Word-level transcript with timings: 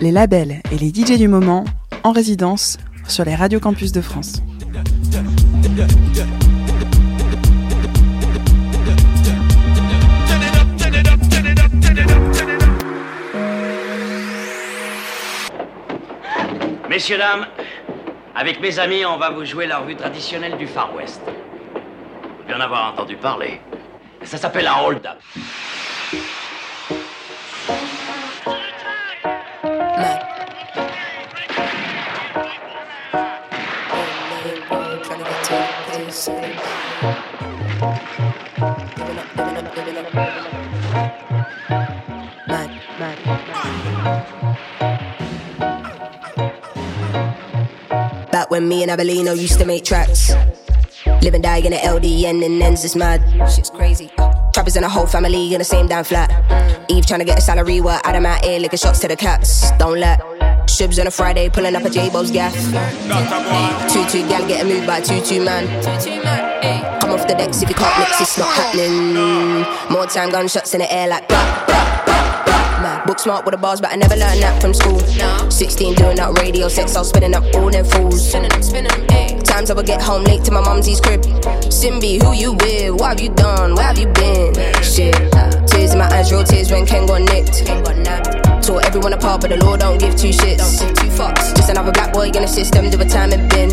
Les 0.00 0.12
labels 0.12 0.62
et 0.70 0.78
les 0.78 0.90
DJ 0.90 1.18
du 1.18 1.26
moment 1.26 1.64
en 2.04 2.12
résidence 2.12 2.78
sur 3.08 3.24
les 3.24 3.34
radios 3.34 3.58
campus 3.58 3.90
de 3.90 4.00
France. 4.00 4.40
Messieurs, 16.88 17.18
dames, 17.18 17.46
avec 18.36 18.60
mes 18.60 18.78
amis, 18.78 19.04
on 19.04 19.18
va 19.18 19.30
vous 19.30 19.44
jouer 19.44 19.66
la 19.66 19.78
revue 19.78 19.96
traditionnelle 19.96 20.56
du 20.56 20.68
Far 20.68 20.94
West. 20.94 21.20
Vous 22.46 22.54
en 22.54 22.60
avoir 22.60 22.92
entendu 22.92 23.16
parler. 23.16 23.60
Ça 24.22 24.36
s'appelle 24.36 24.68
un 24.68 24.84
hold-up. 24.84 25.18
Me 48.68 48.82
and 48.82 48.90
Abelino 48.90 49.38
used 49.38 49.58
to 49.58 49.64
make 49.64 49.84
tracks. 49.84 50.32
Live 51.22 51.34
and 51.34 51.42
die 51.42 51.58
in 51.58 51.70
the 51.70 51.76
LDN 51.76 52.44
and 52.44 52.62
ends 52.62 52.84
is 52.84 52.96
mad. 52.96 53.22
Shit's 53.50 53.70
crazy. 53.70 54.10
Trappers 54.52 54.76
and 54.76 54.84
a 54.84 54.88
whole 54.88 55.06
family 55.06 55.52
in 55.52 55.58
the 55.58 55.64
same 55.64 55.86
damn 55.86 56.04
flat. 56.04 56.30
Eve 56.90 57.06
trying 57.06 57.20
to 57.20 57.24
get 57.26 57.38
a 57.38 57.40
salary, 57.40 57.80
while 57.80 58.00
out 58.04 58.16
of 58.16 58.22
my 58.22 58.40
ear, 58.44 58.58
licking 58.60 58.78
shots 58.78 59.00
to 59.00 59.08
the 59.08 59.16
cats. 59.16 59.70
Don't 59.72 59.98
let. 59.98 60.20
Shibs 60.66 60.98
on 60.98 61.06
a 61.06 61.10
Friday, 61.10 61.48
pulling 61.48 61.76
up 61.76 61.84
a 61.84 61.90
J-Bo's 61.90 62.30
gaff. 62.30 62.54
Two 63.92 64.04
two 64.08 64.28
gal 64.28 64.46
getting 64.48 64.68
moved 64.72 64.86
by 64.86 65.00
two 65.00 65.20
two 65.20 65.44
man. 65.44 65.66
Come 67.00 67.12
off 67.12 67.26
the 67.28 67.34
decks 67.34 67.62
if 67.62 67.68
you 67.68 67.74
can't 67.74 67.98
mix, 67.98 68.20
it's 68.20 68.38
not 68.38 68.48
happening. 68.54 69.62
More 69.90 70.06
time, 70.06 70.30
gunshots 70.30 70.74
in 70.74 70.80
the 70.80 70.92
air 70.92 71.08
like. 71.08 72.35
Book 73.06 73.20
smart 73.20 73.44
with 73.44 73.52
the 73.52 73.58
bars, 73.58 73.80
but 73.80 73.92
I 73.92 73.96
never 73.96 74.16
learned 74.16 74.42
that 74.42 74.60
from 74.60 74.74
school. 74.74 74.98
16 75.48 75.94
doing 75.94 76.16
that 76.16 76.36
radio 76.40 76.66
sex, 76.66 76.96
I 76.96 77.00
was 77.00 77.10
spinning 77.10 77.34
up 77.34 77.44
all 77.54 77.70
them 77.70 77.84
fools. 77.84 78.32
Times 78.32 79.70
I 79.70 79.74
would 79.74 79.86
get 79.86 80.02
home 80.02 80.24
late 80.24 80.42
to 80.44 80.50
my 80.50 80.60
mumsy's 80.60 81.00
crib. 81.00 81.22
Simbi, 81.70 82.20
who 82.20 82.34
you 82.34 82.54
with? 82.54 82.98
What 82.98 83.10
have 83.10 83.20
you 83.20 83.30
done? 83.30 83.76
Where 83.76 83.84
have 83.84 83.98
you 83.98 84.08
been? 84.08 84.54
Shit. 84.82 85.14
Tears 85.68 85.92
in 85.92 85.98
my 85.98 86.10
eyes, 86.10 86.32
real 86.32 86.42
tears 86.42 86.72
when 86.72 86.84
Ken 86.84 87.06
got 87.06 87.22
nicked. 87.22 87.66
Tore 88.66 88.84
everyone 88.84 89.12
apart, 89.12 89.40
but 89.40 89.50
the 89.50 89.56
law 89.64 89.76
don't 89.76 89.98
give 89.98 90.16
two 90.16 90.30
shits. 90.30 90.80
Two 90.98 91.10
fucks. 91.14 91.54
Just 91.54 91.70
another 91.70 91.92
black 91.92 92.12
boy 92.12 92.26
in 92.26 92.32
the 92.42 92.48
system, 92.48 92.90
do 92.90 93.00
a 93.00 93.04
time 93.04 93.32
and 93.32 93.48
bin. 93.50 93.70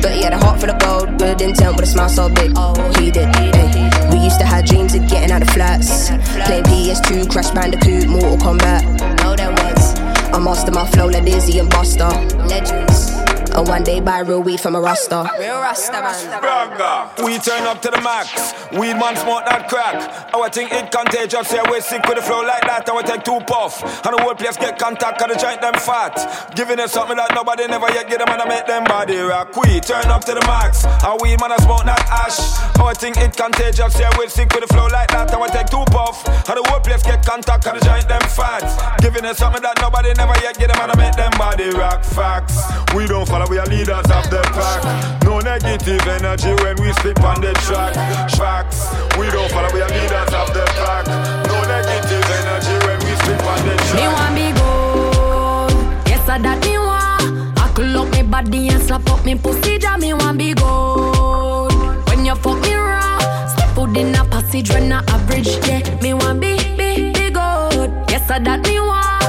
But 0.00 0.12
he 0.12 0.22
had 0.22 0.32
a 0.32 0.38
heart 0.38 0.58
full 0.58 0.70
of 0.70 0.78
gold, 0.80 1.18
good 1.18 1.42
intent 1.42 1.76
with 1.76 1.84
a 1.84 1.86
smile 1.86 2.08
so 2.08 2.30
big. 2.30 2.56
He 2.96 3.10
did. 3.10 3.28
Ay. 3.36 3.89
Used 4.22 4.38
to 4.38 4.46
have 4.46 4.66
dreams 4.66 4.94
of 4.94 5.08
getting 5.08 5.30
out 5.30 5.42
of 5.42 5.48
flats. 5.48 6.10
Playing 6.44 6.64
PS2, 6.64 7.30
Crash 7.30 7.50
Bandicoot, 7.50 8.06
Mortal 8.06 8.36
Kombat. 8.36 8.82
No, 9.22 9.34
there 9.34 9.50
was. 9.50 9.98
I 10.32 10.38
master 10.38 10.70
my 10.72 10.86
flow 10.90 11.06
like 11.06 11.24
Dizzee 11.24 11.60
and 11.60 11.70
Busta. 11.70 12.10
Legends. 12.48 13.29
And 13.56 13.66
one 13.66 13.82
day 13.82 14.00
buy 14.00 14.20
real 14.20 14.42
weed 14.42 14.60
from 14.60 14.74
a 14.76 14.80
Rasta. 14.80 15.28
Real 15.38 15.58
Rasta 15.60 16.38
Braga. 16.40 17.10
We 17.24 17.38
turn 17.38 17.64
up 17.66 17.82
to 17.82 17.90
the 17.90 18.00
max. 18.00 18.54
Weed 18.72 18.94
man 18.94 19.16
smoke 19.16 19.44
that 19.46 19.68
crack. 19.68 19.98
Our 20.34 20.48
thing 20.48 20.68
it 20.70 20.90
contagious. 20.92 21.52
Yeah, 21.52 21.68
we 21.70 21.80
sick 21.80 22.06
with 22.06 22.16
the 22.16 22.22
flow 22.22 22.42
like 22.42 22.62
that. 22.62 22.88
I 22.88 22.92
will 22.92 23.02
take 23.02 23.24
two 23.24 23.40
puff. 23.46 23.82
And 24.06 24.14
the 24.16 24.22
whole 24.22 24.34
place 24.34 24.56
get 24.56 24.78
contact. 24.78 25.18
Cause 25.18 25.28
the 25.34 25.36
joint 25.38 25.60
them 25.60 25.74
fat. 25.74 26.14
Giving 26.54 26.76
them 26.76 26.88
something 26.88 27.16
that 27.16 27.34
nobody 27.34 27.66
never 27.66 27.90
yet 27.90 28.08
get 28.08 28.20
them 28.20 28.28
and 28.30 28.40
I 28.40 28.46
make 28.46 28.66
them 28.66 28.84
body 28.84 29.18
rock. 29.18 29.56
We 29.56 29.80
turn 29.80 30.06
up 30.06 30.24
to 30.26 30.34
the 30.34 30.44
max. 30.46 30.84
Our 31.02 31.18
weed 31.20 31.40
man 31.40 31.50
I 31.52 31.58
smoke 31.58 31.84
that 31.84 32.06
ash. 32.06 32.38
Our 32.78 32.94
thing 32.94 33.14
it 33.18 33.36
contagious. 33.36 33.98
Yeah, 33.98 34.14
we 34.16 34.28
sick 34.28 34.52
with 34.54 34.62
the 34.62 34.70
flow 34.72 34.86
like 34.86 35.10
that. 35.10 35.34
I 35.34 35.36
will 35.36 35.50
take 35.50 35.66
two 35.66 35.84
puff. 35.90 36.22
And 36.46 36.56
the 36.56 36.64
whole 36.70 36.80
place 36.80 37.02
get 37.02 37.26
contact. 37.26 37.64
Cause 37.64 37.80
the 37.80 37.84
joint 37.84 38.06
them 38.06 38.22
fat. 38.30 38.62
Giving 39.02 39.26
them 39.26 39.34
something 39.34 39.62
that 39.62 39.74
nobody 39.82 40.14
never 40.14 40.38
yet 40.38 40.54
get 40.56 40.70
them 40.70 40.78
and 40.78 40.92
I 40.92 40.96
make 40.96 41.16
them 41.18 41.34
body 41.34 41.68
rock. 41.74 42.04
Facts. 42.06 42.62
We 42.94 43.06
don't 43.06 43.26
follow, 43.26 43.39
we 43.48 43.58
are 43.58 43.66
leaders 43.66 44.10
of 44.10 44.28
the 44.28 44.40
pack. 44.52 45.22
No 45.24 45.38
negative 45.40 46.06
energy 46.08 46.52
when 46.62 46.76
we 46.82 46.92
spit 46.94 47.18
on 47.24 47.40
the 47.40 47.52
track. 47.64 47.94
Facts. 48.36 48.90
We 49.18 49.30
don't 49.30 49.50
follow, 49.50 49.72
we 49.72 49.80
are 49.80 49.88
leaders 49.88 50.32
of 50.34 50.52
the 50.52 50.64
pack. 50.76 51.06
No 51.46 51.56
negative 51.64 52.26
energy 52.40 52.74
when 52.86 52.98
we 53.00 53.12
spit 53.22 53.40
on 53.46 53.60
the 53.66 53.74
track. 53.88 53.96
Me 53.96 54.06
want 54.08 54.34
be 54.34 54.46
good. 54.58 56.08
Yes, 56.08 56.28
I 56.28 56.38
that 56.38 56.60
me 56.64 56.76
want. 56.78 57.58
I 57.58 57.72
could 57.74 57.86
lock 57.88 58.10
me 58.12 58.22
body 58.22 58.68
and 58.68 58.82
slap 58.82 59.08
up 59.08 59.24
me 59.24 59.34
pussy. 59.36 59.78
Ja, 59.80 59.96
me 59.96 60.12
want 60.12 60.36
be 60.38 60.52
good. 60.54 62.08
When 62.08 62.24
you 62.24 62.34
fuck 62.34 62.60
me 62.62 62.74
raw, 62.74 63.18
step 63.46 63.68
foot 63.74 63.96
in 63.96 64.14
a 64.14 64.24
passage 64.24 64.70
when 64.70 64.92
I 64.92 65.04
average. 65.08 65.56
Yeah, 65.66 65.82
me 66.02 66.14
want 66.14 66.40
be 66.40 66.56
be 66.76 67.12
be 67.12 67.30
good. 67.30 67.90
Yes, 68.10 68.30
I 68.30 68.38
that 68.40 68.66
me 68.66 68.80
want. 68.80 69.19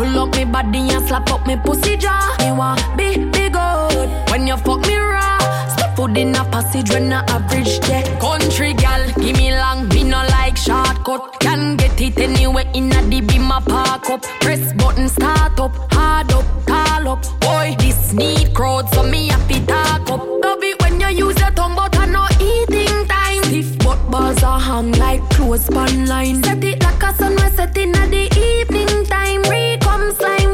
I 0.00 0.16
up 0.16 0.32
me 0.36 0.44
body 0.44 0.78
and 0.90 1.04
slap 1.08 1.28
up 1.32 1.44
me 1.44 1.56
pussy. 1.56 1.96
Ja, 1.96 2.14
me 2.38 2.52
want 2.52 2.80
be 2.96 3.16
be 3.16 3.48
good. 3.48 4.08
When 4.30 4.46
you 4.46 4.56
fuck 4.58 4.80
me 4.86 4.96
raw, 4.96 5.38
step 5.66 5.96
foot 5.96 6.16
in 6.16 6.36
a 6.36 6.44
passage 6.44 6.90
when 6.90 7.12
I 7.12 7.24
average. 7.24 7.80
Yeah, 7.88 8.04
country 8.20 8.74
gal, 8.74 9.04
give 9.16 9.36
me 9.36 9.50
long, 9.50 9.88
me 9.88 10.04
no 10.04 10.18
like 10.30 10.56
shortcut. 10.56 11.40
Can 11.40 11.76
get 11.76 12.00
it 12.00 12.16
anywhere 12.16 12.70
in 12.74 12.92
a 12.92 13.02
beam 13.20 13.50
a 13.50 13.60
park 13.60 14.08
up. 14.08 14.22
Press 14.40 14.72
button 14.74 15.08
start 15.08 15.58
up, 15.58 15.74
hard 15.92 16.30
up, 16.30 16.44
tall 16.64 17.08
up. 17.08 17.40
Boy, 17.40 17.74
this 17.80 18.12
need 18.12 18.54
crowd, 18.54 18.88
so 18.94 19.02
me 19.02 19.26
happy 19.26 19.66
talk 19.66 20.08
up. 20.10 20.24
Love 20.44 20.62
it 20.62 20.80
when 20.80 21.00
you 21.00 21.26
use 21.26 21.40
your 21.40 21.50
tongue, 21.50 21.74
but 21.74 21.98
I 21.98 22.06
no 22.06 22.24
eating 22.40 23.08
time. 23.08 23.42
Stiff 23.44 23.76
butt 23.80 23.98
balls 24.12 24.44
are 24.44 24.60
hung 24.60 24.92
like 24.92 25.28
clothes 25.30 25.68
line. 25.70 26.40
Set 26.44 26.62
it 26.62 26.84
like 26.84 27.02
a 27.02 27.12
sun, 27.16 27.32
we 27.32 27.50
set 27.56 27.76
in 27.76 27.96
at 27.96 28.10
the 28.10 28.30
evening 28.38 29.04
time. 29.06 29.47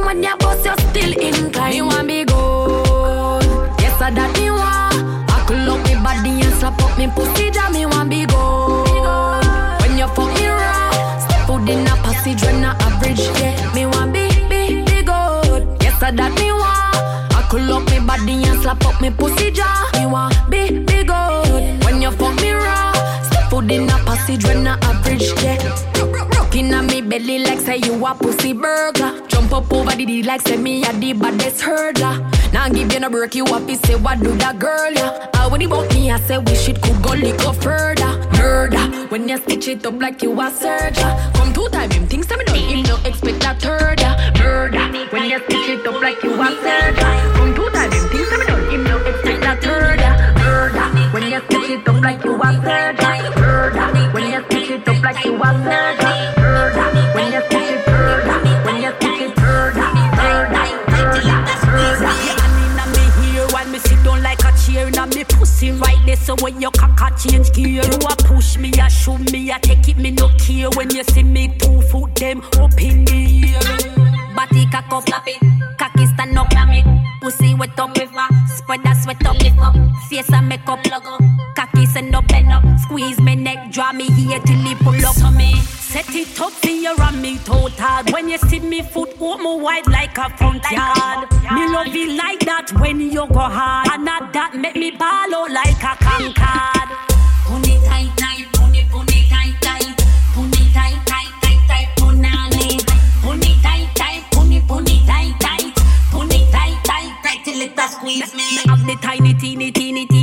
When 0.05 0.23
you 0.23 0.37
bust, 0.39 0.65
you're 0.65 0.77
still 0.79 1.13
incline. 1.21 1.75
You 1.75 1.87
want 1.87 2.07
me 2.07 2.25
good? 2.25 3.45
Yes, 3.81 4.01
I 4.01 4.11
that 4.11 4.31
me 4.39 4.51
want. 4.51 5.31
I 5.31 5.45
could 5.47 5.59
lock 5.67 5.85
me 5.87 5.95
body 5.97 6.43
and 6.45 6.55
slap 6.59 6.81
up 6.83 6.97
me 6.99 7.07
pussy, 7.09 7.51
ja 7.53 7.71
me 7.71 7.87
want 7.87 8.11
be 8.11 8.27
good. 8.27 9.45
When 9.81 9.99
you 9.99 10.07
fuck 10.09 10.33
me 10.35 10.47
raw, 10.47 11.19
step 11.19 11.47
foot 11.47 11.69
in 11.69 11.87
a 11.87 11.95
passage 12.05 12.43
when 12.43 12.65
I 12.65 12.77
average, 12.81 13.21
yeah. 13.41 13.73
Me 13.75 13.87
want 13.87 14.13
be, 14.13 14.29
be, 14.49 14.85
be 14.85 15.03
good. 15.03 15.63
Yes, 15.83 16.03
I 16.03 16.11
that 16.11 16.33
me 16.39 16.53
want. 16.53 17.35
I 17.35 17.47
could 17.51 17.63
lock 17.63 17.89
me 17.91 17.99
body 18.01 18.45
and 18.45 18.61
slap 18.63 18.85
up 18.85 19.01
me 19.01 19.11
pussy, 19.11 19.51
ja. 19.51 19.67
Me 19.95 20.07
want 20.07 20.35
be, 20.51 20.81
be 20.85 21.03
good. 21.05 21.85
When 21.85 22.03
you 22.03 22.11
fuck 22.13 22.37
me 22.41 22.53
raw, 22.53 22.93
step 23.25 23.51
foot 23.51 23.71
in 23.71 23.89
a 23.89 23.97
passage 24.05 24.45
when 24.45 24.67
I 24.67 24.79
average, 24.83 25.33
yeah. 25.43 25.59
Rockin' 26.37 26.73
on 26.75 26.87
me 26.87 27.01
belly 27.01 27.39
like 27.41 27.61
say 27.61 27.79
you 27.79 28.05
a 28.07 28.15
pussy 28.15 28.53
burger. 28.53 29.34
Up 29.55 29.73
over 29.73 29.95
the 29.95 30.05
D 30.05 30.25
like 30.25 30.41
say 30.41 30.57
me 30.57 30.83
a 30.85 30.93
the 30.93 31.13
baddest 31.13 31.63
hurdler. 31.63 32.19
Now 32.53 32.69
give 32.69 32.93
you 32.93 32.99
no 32.99 33.09
break, 33.09 33.37
you 33.37 33.47
happy 33.47 33.77
say 33.77 33.95
what 33.95 34.19
do 34.19 34.35
that 34.39 34.59
girl, 34.59 34.91
yeah. 34.91 35.29
I 35.35 35.47
when 35.47 35.61
he 35.61 35.69
bought 35.69 35.95
me, 35.95 36.11
I 36.11 36.19
say 36.19 36.39
we 36.39 36.57
shit 36.57 36.83
could 36.83 37.01
go 37.01 37.13
up 37.13 37.57
further. 37.63 38.19
Murder, 38.33 38.85
when 39.11 39.29
you 39.29 39.39
stitch 39.39 39.69
it 39.69 39.87
up 39.87 39.95
like 40.01 40.25
you 40.25 40.33
a 40.41 40.51
surgeon. 40.51 41.07
Come 41.35 41.53
two 41.53 41.69
time, 41.69 41.89
him 41.93 42.09
thinks 42.09 42.33
I'm 42.33 42.41
done, 42.45 42.57
him 42.57 42.83
no 42.83 42.97
expect 43.05 43.45
a 43.45 43.55
third, 43.55 44.01
yeah. 44.01 44.33
Murder, 44.43 44.89
when 45.13 45.31
you 45.31 45.39
stitch 45.45 45.69
it 45.69 45.87
up 45.87 46.03
like 46.03 46.21
you 46.25 46.33
a 46.35 46.47
surgeon. 46.59 47.35
Come 47.37 47.55
two 47.55 47.71
time, 47.71 47.93
him 47.93 48.09
thinks 48.09 48.33
I'm 48.33 48.47
done, 48.47 48.71
him 48.73 48.83
no 48.83 48.99
expect 49.07 49.45
a 49.45 49.55
third, 49.63 50.01
yeah. 50.01 50.35
Murder, 50.35 50.87
when 51.15 51.31
you 51.31 51.41
stitch 51.47 51.71
it 51.71 51.89
up 51.89 52.03
like 52.03 52.25
you 52.25 52.35
a 52.43 52.51
surgeon. 52.59 53.41
Murder, 53.41 54.11
when 54.15 54.33
you 54.33 54.43
stitch 54.47 54.71
it 54.71 54.89
up 54.89 55.03
like 55.05 55.25
you 55.25 55.37
a 55.37 55.47
surgeon. 55.63 55.84
So 66.35 66.45
when 66.45 66.61
your 66.61 66.73
cocker 66.73 67.15
change 67.17 67.53
gear, 67.53 67.83
you 67.85 67.99
a 67.99 68.17
push 68.25 68.57
me, 68.57 68.73
a 68.81 68.91
shoot 68.91 69.31
me, 69.31 69.51
a 69.53 69.59
take 69.61 69.89
it, 69.89 69.97
me 69.99 70.11
no 70.11 70.29
care. 70.39 70.69
When 70.71 70.91
you 70.91 71.05
see 71.05 71.23
me 71.23 71.57
two 71.59 71.81
foot 71.83 72.15
them 72.17 72.43
up 72.59 72.81
in 72.81 73.05
the 73.05 73.55
air. 73.55 74.35
Body 74.35 74.67
cock 74.67 74.91
up, 74.91 75.07
slap 75.07 75.29
it, 75.29 75.39
cocky 75.79 76.07
stand 76.07 76.37
up, 76.37 76.51
clam 76.51 76.71
it. 76.71 76.85
Pussy 77.21 77.55
wet 77.55 77.79
up, 77.79 77.97
river, 77.97 78.27
spread 78.49 78.83
that 78.83 78.97
sweat 79.03 79.25
up, 79.27 79.39
lift 79.41 79.59
up. 79.59 79.77
Face 80.09 80.33
and 80.33 80.49
make 80.49 80.67
up, 80.67 80.83
plug 80.83 81.07
up. 81.07 81.44
Squeeze 82.85 83.19
me 83.21 83.35
neck, 83.35 83.71
draw 83.71 83.93
me 83.93 84.11
here 84.11 84.39
till 84.41 84.59
he 84.59 84.75
pull 84.75 84.95
up. 85.07 85.15
So 85.15 85.31
me 85.31 85.57
set 85.57 86.15
it 86.15 86.39
up 86.39 86.53
to 86.61 86.71
your 86.71 87.01
and 87.01 87.23
me 87.23 87.39
toe 87.39 87.71
hard. 87.79 88.13
When 88.13 88.29
you 88.29 88.37
see 88.37 88.61
me 88.61 88.83
foot, 88.83 89.17
oh 89.21 89.39
my 89.39 89.55
wide 89.63 89.87
like 89.87 90.19
a 90.19 90.29
front 90.37 90.63
yard. 90.71 91.31
Me 91.51 91.67
love 91.73 91.95
you 91.95 92.13
like 92.13 92.41
that 92.41 92.71
when 92.79 93.01
you 93.01 93.27
go 93.27 93.41
hard, 93.41 93.89
and 93.91 94.05
not 94.05 94.33
that 94.35 94.55
make 94.55 94.77
me 94.77 94.91
ball 94.91 95.35
out 95.35 95.51
like 95.51 95.83
a 95.83 95.97
concard. 95.97 96.89
Pony 97.49 97.81
tight, 97.89 98.13
tight, 98.17 98.47
pony, 98.53 98.85
pony 98.93 99.29
tight, 99.33 99.57
tight, 99.63 99.97
pony 100.35 100.63
tight, 100.77 101.01
tight, 101.09 101.33
tight, 101.41 101.61
tight, 101.67 101.89
punani. 101.97 102.85
Pony 103.23 103.57
tight, 103.63 103.89
tight, 103.97 104.23
pony, 104.31 104.61
pony 104.69 105.01
tight, 105.07 105.35
tight, 105.41 105.73
pony 106.13 106.45
tight, 106.53 106.77
tight, 106.85 107.13
tight 107.25 107.41
till 107.45 107.61
it 107.63 107.81
squeeze 107.91 108.35
me. 108.35 108.45
Have 108.69 108.85
the 108.87 108.97
tiny, 109.01 109.33
teeny, 109.33 109.73
teeny 109.73 110.14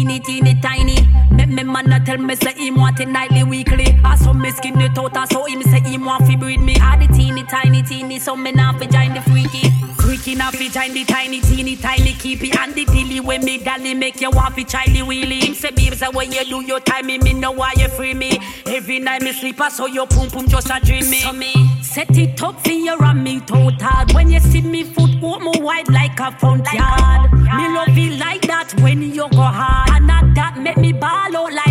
him 1.75 2.75
want 2.75 3.00
it 3.00 3.07
nightly, 3.07 3.44
weekly. 3.44 4.00
I 4.03 4.15
saw 4.15 4.33
me 4.33 4.51
skin 4.51 4.79
it 4.81 4.97
out, 4.97 5.15
I 5.15 5.25
saw 5.25 5.45
him 5.45 5.62
say 5.63 5.79
him 5.79 6.06
want 6.06 6.25
fi 6.25 6.35
breed 6.35 6.59
me. 6.59 6.77
Had 6.77 7.01
the 7.01 7.07
teeny 7.13 7.44
tiny 7.44 7.81
teeny, 7.83 8.19
so 8.19 8.35
me 8.35 8.51
now 8.51 8.77
fi 8.77 8.85
join 8.85 9.13
the 9.13 9.21
freaky. 9.21 9.69
Freaky 9.95 10.35
now 10.35 10.51
fi 10.51 10.69
join 10.69 10.94
the 10.94 11.03
tiny 11.06 11.41
teeny 11.41 11.75
tiny 11.75 12.13
keepy 12.13 12.51
and 12.57 12.73
the 12.73 12.85
dilly 12.85 13.19
when 13.19 13.44
me 13.44 13.57
galley 13.57 13.94
make 13.94 14.21
you 14.21 14.29
want 14.29 14.56
fi 14.56 14.63
chilly 14.63 15.01
wheelie. 15.01 15.44
Him 15.44 15.53
say 15.53 15.71
babes, 15.71 16.01
when 16.13 16.31
you 16.31 16.44
do 16.45 16.62
your 16.62 16.79
time, 16.79 17.07
me, 17.07 17.18
me 17.18 17.33
know 17.33 17.51
why 17.51 17.74
you 17.77 17.88
free 17.88 18.13
me. 18.13 18.39
Every 18.65 19.00
night 19.00 19.21
me 19.21 19.33
sleep, 19.33 19.59
I 19.62 19.69
saw 19.69 19.85
your 19.85 20.07
pum 20.07 20.29
pum 20.29 20.47
just 20.47 20.69
a 20.69 20.79
dream 20.79 21.09
me. 21.09 21.19
So 21.19 21.33
me 21.33 21.53
set 21.93 22.17
it 22.17 22.41
up 22.41 22.57
for 22.61 22.71
you 22.71 22.97
and 22.97 23.23
me 23.23 23.39
total. 23.41 24.05
When 24.13 24.29
you 24.31 24.39
see 24.39 24.61
me 24.61 24.83
foot 24.83 25.11
open 25.21 25.61
wide 25.61 25.89
like 25.89 26.19
a 26.19 26.31
front 26.39 26.65
yard. 26.71 27.33
Me 27.33 27.67
love 27.75 27.97
it 27.97 28.17
like 28.17 28.41
that 28.43 28.73
when 28.81 29.01
you 29.01 29.27
go 29.29 29.41
hard. 29.41 29.89
And 29.89 30.09
that 30.09 30.57
make 30.57 30.77
me 30.77 30.93
ball 30.93 31.35
out 31.35 31.53
like 31.53 31.70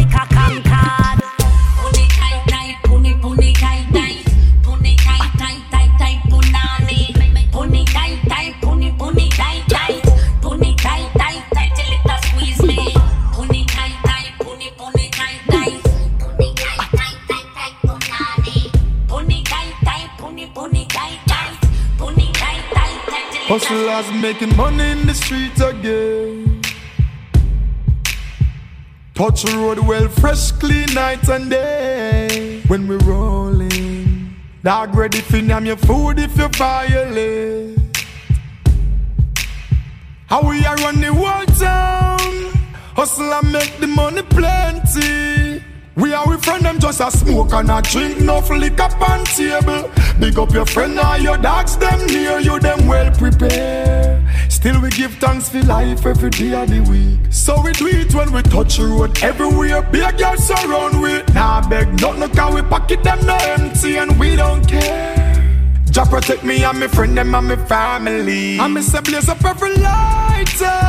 Hustlers 23.53 24.13
making 24.23 24.57
money 24.57 24.93
in 24.93 25.09
the 25.09 25.13
streets 25.13 25.61
again. 25.61 26.63
Touch 29.13 29.45
road 29.45 29.81
well, 29.81 30.07
fresh, 30.07 30.53
clean 30.53 30.87
night 30.95 31.29
and 31.29 31.51
day. 31.51 32.63
When 32.69 32.87
we 32.87 32.95
rolling, 32.99 34.37
dog 34.63 34.95
ready 34.95 35.21
for 35.21 35.43
name 35.43 35.67
your 35.67 35.79
food 35.79 36.21
if 36.21 36.39
you 36.39 36.47
violate. 36.47 37.77
How 40.29 40.49
we 40.49 40.65
are 40.65 40.77
run 40.77 41.01
the 41.01 41.13
whole 41.13 41.47
town. 41.47 42.53
Hustle 42.95 43.35
and 43.35 43.51
make 43.51 43.77
the 43.81 43.89
money 43.89 44.23
plenty. 44.23 45.40
We 46.01 46.15
are 46.15 46.27
with 46.27 46.43
friend 46.43 46.65
them 46.65 46.79
just 46.79 47.01
a 47.01 47.11
smoke 47.11 47.53
and 47.53 47.71
a 47.71 47.83
drink, 47.83 48.21
no 48.21 48.41
liquor 48.41 48.89
on 49.05 49.25
table. 49.27 49.91
Big 50.19 50.39
up 50.39 50.51
your 50.53 50.65
friend 50.65 50.99
or 50.99 51.19
your 51.19 51.37
dogs, 51.37 51.77
them 51.77 52.07
near 52.07 52.39
you, 52.39 52.59
them 52.59 52.87
well 52.87 53.11
prepared. 53.13 54.25
Still 54.49 54.81
we 54.81 54.89
give 54.91 55.13
thanks 55.15 55.51
for 55.51 55.63
life 55.63 56.07
every 56.07 56.31
day 56.31 56.55
of 56.55 56.71
the 56.71 56.81
week. 56.91 57.21
So 57.31 57.61
we 57.61 57.73
do 57.73 57.87
it 57.89 58.15
when 58.15 58.33
we 58.33 58.43
touch 58.43 58.79
the 58.79 58.87
road 58.87 59.23
everywhere. 59.23 59.83
Big 59.83 60.17
girls 60.17 60.47
surround 60.47 61.03
we. 61.03 61.23
Nah 61.35 61.69
beg 61.69 62.01
nothing, 62.01 62.21
no, 62.21 62.29
cause 62.29 62.55
we 62.55 62.63
pocket 62.63 63.03
them 63.03 63.25
no 63.27 63.37
empty 63.37 63.97
and 63.97 64.19
we 64.19 64.37
don't 64.37 64.67
care. 64.67 65.17
Jah 65.91 66.05
protect 66.07 66.45
me 66.45 66.63
and 66.63 66.81
my 66.81 66.87
friend 66.89 67.17
them 67.17 67.35
and 67.35 67.49
my 67.49 67.57
family. 67.67 68.59
And 68.59 68.73
me 68.75 68.81
say 68.81 69.01
blaze 69.01 69.29
up 69.29 69.45
every 69.45 69.75
lighter. 69.77 70.81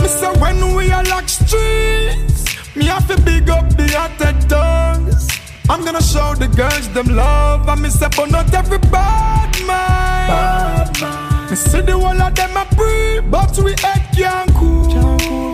Me 0.00 0.08
say 0.08 0.32
when 0.40 0.74
we 0.74 0.90
are 0.92 1.04
lock 1.04 1.28
streets, 1.28 2.45
me 2.76 2.84
have 2.86 3.06
to 3.08 3.20
big 3.22 3.48
up 3.48 3.68
the 3.70 3.88
hottest 3.96 4.48
tongues. 4.48 5.28
I'm 5.68 5.84
gonna 5.84 6.02
show 6.02 6.34
the 6.34 6.48
girls 6.48 6.88
them 6.90 7.08
love. 7.08 7.68
And 7.68 7.82
me 7.82 7.88
say 7.88 8.08
but 8.16 8.30
not 8.30 8.52
every 8.54 8.78
bad 8.78 9.52
man. 9.66 11.50
Me 11.50 11.56
say 11.56 11.80
the 11.80 11.92
whole 11.92 12.20
of 12.20 12.34
them 12.34 12.56
a 12.56 12.64
free, 12.76 13.20
but 13.30 13.56
we 13.58 13.72
head 13.82 14.02
can't 14.14 14.52
cool. 14.54 14.92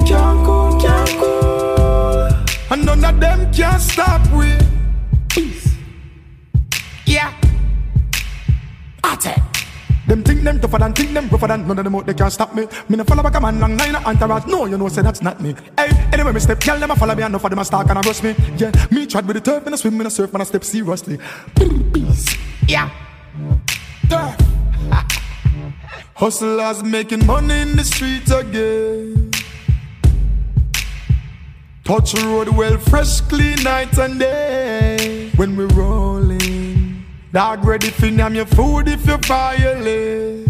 Can't 0.07 0.45
cool, 0.45 0.81
can't 0.81 1.11
cool. 1.21 2.29
And 2.71 2.85
none 2.87 3.05
of 3.05 3.21
them 3.21 3.53
can 3.53 3.79
stop 3.81 4.27
we. 4.33 4.62
Them 10.13 10.23
think 10.23 10.43
them 10.43 10.61
tougher 10.61 10.77
than 10.77 10.93
think 10.93 11.15
them 11.15 11.27
rougher 11.31 11.47
than 11.47 11.67
none 11.67 11.79
of 11.79 11.85
them 11.85 11.95
out 11.95 12.05
they 12.05 12.13
can't 12.13 12.31
stop 12.31 12.55
me. 12.55 12.67
Me 12.87 12.99
no 12.99 13.05
follow 13.05 13.23
back 13.23 13.35
a 13.35 13.41
man 13.41 13.59
long 13.59 13.79
line 13.79 13.95
of 13.95 14.05
entourage. 14.05 14.45
No, 14.45 14.67
you 14.67 14.77
know 14.77 14.87
say 14.89 15.01
that's 15.01 15.23
not 15.23 15.41
me. 15.41 15.55
Hey, 15.79 15.89
anyway 16.13 16.33
me 16.33 16.41
step, 16.41 16.61
girl 16.61 16.79
them 16.79 16.91
a 16.91 16.97
follow 16.97 17.15
me 17.15 17.23
and 17.23 17.33
enough 17.33 17.45
of 17.45 17.49
them 17.49 17.59
a 17.61 17.65
stalk 17.65 17.89
and 17.89 17.97
a 17.97 18.03
rush 18.03 18.23
me. 18.23 18.35
Yeah, 18.59 18.73
me 18.91 19.07
tried 19.07 19.27
with 19.27 19.37
the 19.37 19.41
turf, 19.41 19.65
me 19.65 19.71
no 19.71 19.77
swim, 19.77 19.97
me 19.97 20.05
no 20.05 20.11
surf, 20.11 20.31
man 20.31 20.43
I 20.43 20.45
step 20.45 20.65
seriously. 20.65 21.19
Peace. 21.95 22.37
Yeah. 22.69 22.91
Turf. 24.11 24.37
Hustlers 26.15 26.83
making 26.83 27.25
money 27.25 27.61
in 27.61 27.75
the 27.75 27.83
streets 27.83 28.31
again. 28.33 29.31
Touch 31.85 32.13
the 32.13 32.27
road 32.27 32.51
well, 32.51 32.77
fresh, 32.77 33.23
clean 33.23 33.63
night 33.63 33.97
and 33.97 34.21
day. 34.21 35.31
When 35.37 35.57
we 35.57 35.65
rolling, 35.75 36.52
dog 37.33 37.65
ready 37.65 37.89
for 37.89 38.11
name 38.11 38.35
your 38.35 38.47
food 38.47 38.89
if 38.89 39.07
you 39.07 39.17
violate. 39.17 40.47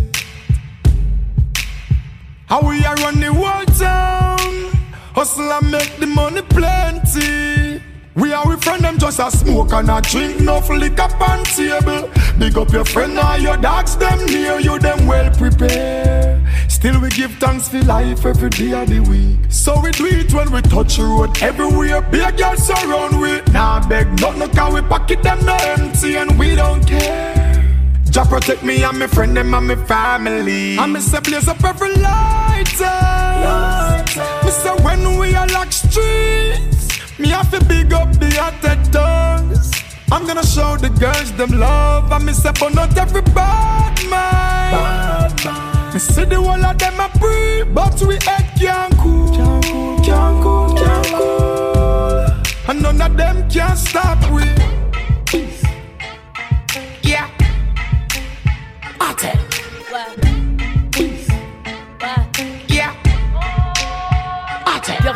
How 2.46 2.61
we 2.69 2.84
are 2.84 2.96
run 2.96 3.20
the 3.20 3.32
whole 3.32 3.64
town, 3.67 4.73
hustle 5.14 5.52
and 5.52 5.70
make 5.70 5.96
the 5.99 6.06
money 6.06 6.43
plenty. 6.43 7.81
We 8.14 8.31
are 8.35 8.47
with 8.47 8.62
friend 8.62 8.85
them 8.85 8.99
just 8.99 9.19
a 9.20 9.31
smoke 9.31 9.73
and 9.73 9.88
a 9.88 10.00
drink, 10.03 10.41
no 10.41 10.59
liquor 10.59 11.09
on 11.20 11.44
table. 11.44 12.11
Big 12.38 12.59
up 12.59 12.70
your 12.70 12.85
friend 12.85 13.19
or 13.19 13.38
your 13.38 13.56
dogs, 13.56 13.97
them 13.97 14.26
near 14.26 14.61
you, 14.61 14.79
them 14.79 15.06
well 15.06 15.31
prepared. 15.35 16.43
Still 16.69 17.00
we 17.00 17.09
give 17.09 17.32
thanks 17.37 17.69
for 17.69 17.81
life 17.85 18.26
every 18.26 18.50
day 18.50 18.73
of 18.73 18.88
the 18.88 19.00
week. 19.00 19.38
So 19.49 19.81
we 19.81 19.93
do 19.93 20.06
it 20.06 20.32
when 20.35 20.53
we 20.53 20.61
touch 20.61 20.97
the 20.97 21.05
road 21.05 21.43
everywhere. 21.43 22.03
Big 22.03 22.37
girls 22.37 22.67
surround 22.67 23.19
we. 23.19 23.41
Nah 23.50 23.88
beg 23.88 24.06
nothing, 24.20 24.50
cause 24.50 24.75
we 24.75 24.82
pocket 24.82 25.23
them 25.23 25.43
no 25.47 25.56
empty 25.56 26.17
and 26.17 26.38
we 26.38 26.55
don't 26.55 26.87
care. 26.87 27.43
Jah 28.11 28.26
protect 28.26 28.62
me 28.62 28.82
and 28.85 28.99
my 28.99 29.06
friend 29.06 29.35
them 29.35 29.55
and 29.55 29.69
my 29.69 29.76
family. 29.87 30.76
And 30.76 30.93
me 30.93 31.00
say 31.00 31.20
blaze 31.20 31.49
up 31.49 31.64
every 31.64 31.94
lighter. 31.94 32.85
Eh. 32.85 34.05
Eh. 34.17 34.44
Me 34.44 34.50
say 34.50 34.75
when 34.85 35.19
we 35.19 35.35
are 35.35 35.47
lock 35.47 35.73
streets, 35.73 36.41
me 37.19 37.29
have 37.29 37.50
to 37.50 37.64
big 37.64 37.93
up 37.93 38.12
the 38.12 38.29
tongues. 38.91 39.70
I'm 40.11 40.26
gonna 40.26 40.44
show 40.44 40.76
the 40.76 40.90
girls 40.90 41.33
them 41.33 41.59
love. 41.59 42.12
And 42.12 42.26
me 42.26 42.33
say 42.33 42.52
but 42.59 42.75
not 42.75 42.97
every 42.97 43.23
bad 43.23 43.97
man. 44.11 45.33
Me 45.92 45.99
say 45.99 46.25
the 46.25 46.37
whole 46.37 46.64
of 46.64 46.78
them 46.78 47.00
a 47.00 47.09
free, 47.19 47.64
but 47.73 48.00
we 48.02 48.14
head 48.26 48.47
can't 48.59 48.97
cool. 48.99 49.28
Can't 50.04 50.42
cool, 50.42 50.75
can't 50.75 51.07
cool. 51.07 51.52
And 52.69 52.83
none 52.83 53.00
of 53.00 53.16
them 53.16 53.49
can 53.50 53.76
stop 53.76 54.19
we. 54.31 54.42
Yeah. 57.02 57.28
Ate. 59.00 59.23
Yeah. 59.23 59.41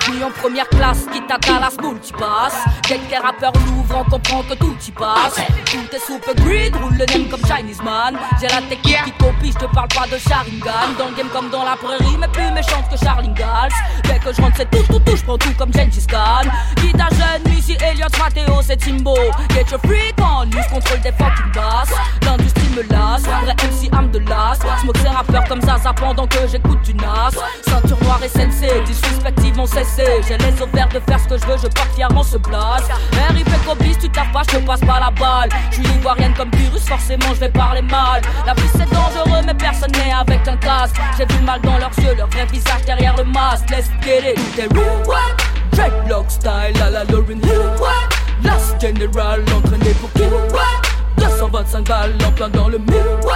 En 0.09 0.31
première 0.31 0.69
classe, 0.69 1.05
quitte 1.13 1.29
à 1.31 1.37
Dallas, 1.37 1.77
multipass. 1.83 2.55
Dès 2.89 2.97
que 2.99 3.11
les 3.11 3.17
rappeurs 3.19 3.53
on 3.91 4.05
comprend 4.05 4.43
que 4.43 4.55
tout 4.55 4.77
y 4.87 4.91
passe. 4.93 5.35
Tout 5.65 5.97
est 5.97 5.99
soupe 5.99 6.37
grid, 6.37 6.75
roule 6.77 6.93
le 6.93 7.07
name 7.07 7.29
comme 7.29 7.41
Chinese 7.45 7.83
man. 7.83 8.17
J'ai 8.41 8.47
la 8.47 8.63
technique 8.63 9.03
qui 9.05 9.13
copie, 9.13 9.53
je 9.53 9.67
te 9.67 9.75
parle 9.75 9.89
pas 9.89 10.07
de 10.07 10.19
Sharingan. 10.19 10.95
Dans 10.97 11.09
le 11.09 11.17
game 11.17 11.29
comme 11.33 11.51
dans 11.51 11.65
la 11.65 11.77
prairie, 11.77 12.17
mais 12.21 12.29
plus 12.29 12.51
méchante 12.53 12.85
que 12.91 12.97
Charlie 12.97 13.33
Gals. 13.35 13.73
Dès 14.05 14.19
que 14.21 14.33
je 14.33 14.41
rentre, 14.41 14.57
c'est 14.57 14.71
tout, 14.71 14.83
tout, 14.89 15.01
tout, 15.01 15.17
je 15.17 15.25
prends 15.25 15.39
tout 15.39 15.53
comme 15.59 15.73
Gengis 15.73 16.07
Khan. 16.07 16.49
Guitare 16.77 17.11
jeune, 17.11 17.53
ici 17.57 17.77
Elliot, 17.83 18.07
Matteo, 18.19 18.63
c'est 18.63 18.77
Timbo. 18.77 19.17
Get 19.51 19.71
your 19.73 19.81
freak 19.81 20.15
on, 20.21 20.45
lose 20.45 20.67
contrôle 20.73 21.01
des 21.01 21.13
fucking 21.13 21.53
basses. 21.53 21.93
L'industrie 22.23 22.69
me 22.77 22.83
lasse, 22.93 23.23
vrai 23.23 23.55
MC 23.55 23.93
âme 23.93 24.11
de 24.11 24.21
l'as. 24.21 24.59
Smoke 24.83 24.99
ses 25.01 25.09
rappeurs 25.09 25.45
comme 25.49 25.63
Zaza 25.63 25.93
pendant 25.95 26.27
que 26.27 26.47
j'écoute 26.51 26.83
du 26.83 26.95
Nas. 26.95 27.31
Ceinture 27.69 27.99
noire 28.03 28.21
et 28.23 28.29
sensei, 28.29 28.83
disrespective 28.87 29.57
mon 29.57 29.67
cessé. 29.97 30.23
J'ai 30.29 30.39
les 30.39 30.63
ovaires 30.63 30.89
de 30.89 31.01
faire 31.01 31.21
ce 31.21 31.29
que 31.29 31.39
je 31.39 31.47
veux, 31.47 31.57
je 31.57 31.69
porte 31.69 31.95
fièrement 31.95 32.23
ce 32.23 32.39
blast. 32.39 32.91
RIP 33.31 33.49
Cobis, 33.65 33.97
tu 34.01 34.09
tapes 34.11 34.27
je 34.51 34.59
te 34.59 34.65
passe 34.65 34.81
pas 34.81 35.01
la 35.01 35.11
balle. 35.11 35.49
Je 35.71 35.77
suis 35.77 35.85
ivoirienne 35.97 36.35
comme 36.35 36.51
virus, 36.51 36.85
forcément 36.85 37.35
je 37.35 37.41
vais 37.41 37.49
parler 37.49 37.83
mal. 37.83 38.23
La 38.47 38.55
vie 38.55 38.69
c'est 38.73 38.89
dangereux, 38.91 39.43
mais 39.45 39.55
personne 39.55 39.93
n'est 39.93 40.13
avec 40.13 40.47
un 40.47 40.57
casque. 40.57 40.97
J'ai 41.17 41.25
vu 41.27 41.39
le 41.41 41.47
mal 41.47 41.61
dans 41.63 41.79
leurs 41.79 41.99
yeux, 41.99 42.15
leur 42.17 42.29
vrai 42.29 42.47
visage 42.47 42.83
derrière 42.85 43.17
le 43.17 43.25
masque. 43.25 43.71
Let's 43.71 43.91
get 44.03 44.33
it, 44.33 44.39
real 44.73 45.03
what? 45.07 45.37
Dreadlock 45.73 46.31
style 46.31 46.83
à 46.83 46.91
la 46.91 47.05
Lauren 47.05 47.39
Hill 47.43 47.71
what? 47.79 48.09
Last 48.43 48.81
General 48.81 49.41
entraîné 49.55 49.91
pour 50.01 50.11
kill 50.13 50.33
what? 50.53 50.83
225 51.19 51.87
balles 51.87 52.15
en 52.27 52.33
plein 52.33 52.49
dans 52.49 52.69
le 52.69 52.79
mille 52.79 53.19
what? 53.23 53.35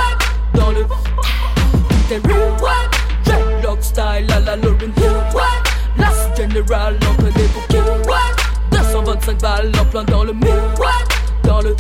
Dans 0.55 0.71
le 0.71 0.87
real 2.11 2.53
what? 2.61 2.91
Dreadlock 3.25 3.83
style 3.83 4.27
à 4.35 4.41
la 4.41 4.57
Lauren 4.57 4.93
Hill 4.97 5.17
what? 5.35 5.71
Last 5.99 6.30
général 6.41 6.99
en 7.07 7.23
des 7.23 7.49
bouquets. 7.49 7.83
225 8.71 9.43
balles 9.43 9.73
en 9.79 9.85
plein 9.85 10.05
dans 10.05 10.25
le 10.25 10.33
miroir, 10.33 11.05
dans 11.45 11.61
le 11.61 11.77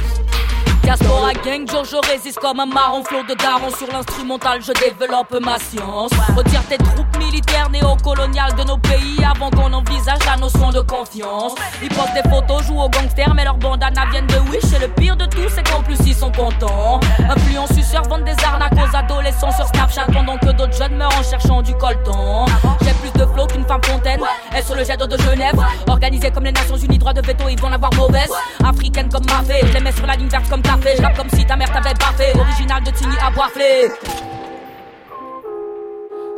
Diaspora 0.90 1.32
gang, 1.34 1.70
jour 1.70 1.84
je 1.84 2.10
résiste 2.10 2.40
comme 2.40 2.58
un 2.58 2.66
marron 2.66 3.04
flot 3.04 3.22
de 3.22 3.34
daron 3.34 3.70
Sur 3.70 3.86
l'instrumental 3.92 4.60
je 4.60 4.72
développe 4.72 5.38
ma 5.40 5.56
science 5.56 6.10
Retire 6.36 6.64
tes 6.68 6.78
troupes, 6.78 7.16
militaire 7.16 7.70
néocolonial 7.70 8.56
de 8.56 8.64
nos 8.64 8.76
pays 8.76 9.24
avant 9.24 9.50
qu'on 9.50 9.72
envisage 9.72 10.18
la 10.26 10.36
notion 10.36 10.70
de 10.70 10.80
confiance. 10.80 11.54
Ils 11.82 11.88
postent 11.88 12.14
des 12.14 12.28
photos, 12.28 12.64
jouent 12.66 12.80
aux 12.80 12.88
gangsters, 12.88 13.32
mais 13.34 13.44
leurs 13.44 13.56
bandanas 13.56 14.06
viennent 14.10 14.26
de 14.26 14.38
Wish. 14.50 14.72
Et 14.74 14.78
le 14.80 14.88
pire 14.88 15.16
de 15.16 15.26
tout, 15.26 15.48
c'est 15.54 15.62
qu'en 15.62 15.82
plus 15.82 15.98
ils 16.06 16.14
sont 16.14 16.32
contents. 16.32 17.00
Influenceurs 17.28 18.02
vendent 18.08 18.24
des 18.24 18.36
arnaques 18.44 18.72
aux 18.72 18.96
adolescents 18.96 19.52
sur 19.52 19.66
Snapchat 19.68 20.06
pendant 20.12 20.38
que 20.38 20.50
d'autres 20.52 20.76
jeunes 20.76 20.96
meurent 20.96 21.16
en 21.18 21.22
cherchant 21.22 21.62
du 21.62 21.74
coltan. 21.74 22.46
J'ai 22.82 22.92
plus 22.94 23.12
de 23.18 23.26
flow 23.26 23.46
qu'une 23.46 23.64
femme 23.64 23.82
fontaine. 23.84 24.20
Et 24.56 24.62
sur 24.62 24.74
le 24.74 24.84
jet 24.84 24.96
d'eau 24.96 25.06
de 25.06 25.16
Genève, 25.18 25.56
organisé 25.88 26.30
comme 26.30 26.44
les 26.44 26.52
Nations 26.52 26.76
Unies, 26.76 26.98
droit 26.98 27.12
de 27.12 27.24
veto, 27.24 27.44
ils 27.48 27.60
vont 27.60 27.68
l'avoir 27.68 27.92
mauvaise. 27.94 28.30
Africaine 28.64 29.08
comme 29.08 29.24
ma 29.26 29.42
fée, 29.42 29.60
je 29.66 29.72
les 29.72 29.80
mets 29.80 29.92
sur 29.92 30.06
la 30.06 30.16
ligne 30.16 30.28
verte 30.28 30.48
comme 30.48 30.62
café. 30.80 30.96
Je 30.96 31.16
comme 31.16 31.30
si 31.30 31.44
ta 31.44 31.56
mère 31.56 31.70
t'avait 31.72 31.94
fait. 32.16 32.38
Original 32.38 32.82
de 32.82 32.90
Tigny 32.90 33.16
à 33.24 33.30
boifler. 33.30 33.90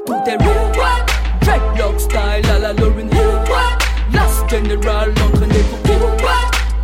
Tout 0.07 0.15
est 0.27 0.37
real, 0.37 1.05
dreadlock 1.41 2.01
style 2.01 2.51
à 2.51 2.59
la 2.59 2.73
Lauren 2.73 3.09
Hill. 3.11 4.13
Last 4.13 4.49
General 4.51 5.11
entraîné 5.11 5.59
pour 5.71 5.83
kill. 5.83 5.99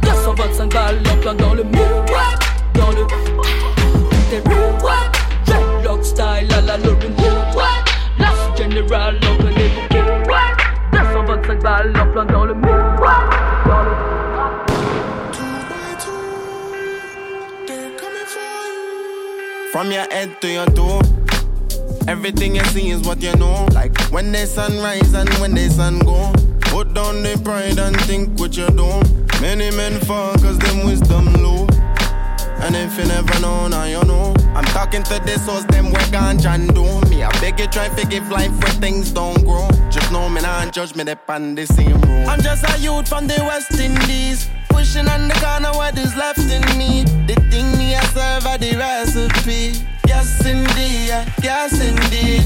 225 0.03 0.73
balles 0.73 1.03
en 1.13 1.17
plein 1.17 1.35
dans 1.35 1.55
le 1.55 1.65
mur. 1.65 2.05
Dans 2.75 2.91
le. 2.91 3.07
Tout 3.07 4.35
est 4.35 4.49
real, 4.49 5.11
dreadlock 5.47 6.05
style 6.05 6.23
à 6.25 6.61
la 6.61 6.77
Lauren 6.79 7.15
Hill. 7.19 7.59
Last 8.19 8.57
General 8.57 9.17
entraîné 9.17 9.69
pour 9.75 9.89
kill. 9.89 10.05
225 10.93 11.63
balles 11.63 11.95
en 12.01 12.13
plein 12.13 12.25
dans 12.25 12.45
le 12.45 12.55
mur. 12.55 12.78
From 19.79 19.93
your 19.93 20.11
head 20.11 20.41
to 20.41 20.49
your 20.51 20.67
toe. 20.67 21.01
Everything 22.09 22.57
you 22.57 22.65
see 22.65 22.91
is 22.91 23.03
what 23.03 23.23
you 23.23 23.33
know. 23.37 23.65
Like 23.73 23.97
when 24.11 24.33
the 24.33 24.45
sun 24.45 24.77
rise 24.79 25.15
and 25.15 25.29
when 25.35 25.55
the 25.55 25.71
sun 25.71 26.01
go. 26.01 26.33
Put 26.63 26.95
down 26.95 27.23
the 27.23 27.41
pride 27.45 27.79
and 27.79 27.95
think 28.01 28.41
what 28.41 28.57
you 28.57 28.67
do. 28.71 29.01
Many 29.41 29.71
men 29.77 30.01
fall 30.01 30.35
cause 30.39 30.59
them 30.59 30.85
wisdom 30.85 31.33
low. 31.35 31.69
And 32.59 32.75
if 32.75 32.99
you 32.99 33.05
never 33.05 33.39
know, 33.39 33.69
now 33.69 33.85
you 33.85 34.03
know. 34.03 34.35
I'm 34.59 34.65
talking 34.75 35.05
to 35.05 35.21
this 35.21 35.47
souls, 35.47 35.65
them 35.67 35.93
work 35.93 36.13
on 36.15 36.45
and 36.45 36.75
do. 36.75 36.83
Me, 37.09 37.23
I 37.23 37.31
beg 37.41 37.61
you, 37.61 37.69
try 37.69 37.89
to 37.91 38.05
give 38.09 38.29
life 38.29 38.51
where 38.61 38.73
things 38.83 39.13
don't 39.13 39.45
grow. 39.45 39.69
Just 39.89 40.11
know 40.11 40.29
me, 40.29 40.41
not 40.41 40.73
judge 40.73 40.97
me, 40.97 41.05
they 41.05 41.15
on 41.29 41.55
the 41.55 41.65
same 41.65 42.01
road. 42.01 42.27
I'm 42.27 42.43
just 42.43 42.65
a 42.69 42.77
youth 42.81 43.07
from 43.07 43.29
the 43.29 43.37
West 43.47 43.79
Indies. 43.79 44.51
Pushing 44.69 45.07
on 45.07 45.29
the 45.29 45.35
corner 45.35 45.71
what 45.79 45.97
is 45.97 46.13
left 46.17 46.41
in 46.41 46.63
me. 46.77 47.05
The 47.29 47.37
thing 47.53 47.71
me, 47.79 47.95
I 47.95 48.03
serve 48.07 48.47
are 48.47 48.59
the 48.59 48.75
recipe. 48.77 49.79
Yes, 50.09 50.45
indeed, 50.45 51.15
yes, 51.41 51.81
indeed. 51.81 52.43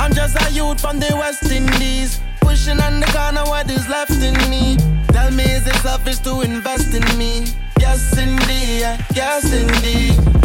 I'm 0.00 0.12
just 0.12 0.34
a 0.42 0.50
youth 0.50 0.80
from 0.80 0.98
the 0.98 1.14
West 1.14 1.44
Indies. 1.44 2.18
Pushing 2.40 2.80
on 2.80 2.98
the 2.98 3.06
corner 3.06 3.44
what 3.44 3.70
is 3.70 3.88
left 3.88 4.10
in 4.10 4.34
me. 4.50 4.78
Tell 5.12 5.30
me, 5.30 5.44
is 5.44 5.68
it 5.68 5.76
selfish 5.76 6.18
to 6.26 6.40
invest 6.40 6.92
in 6.92 7.06
me? 7.16 7.46
Yes, 7.78 8.18
indeed, 8.18 8.98
yes, 9.14 9.52
indeed. 9.52 10.41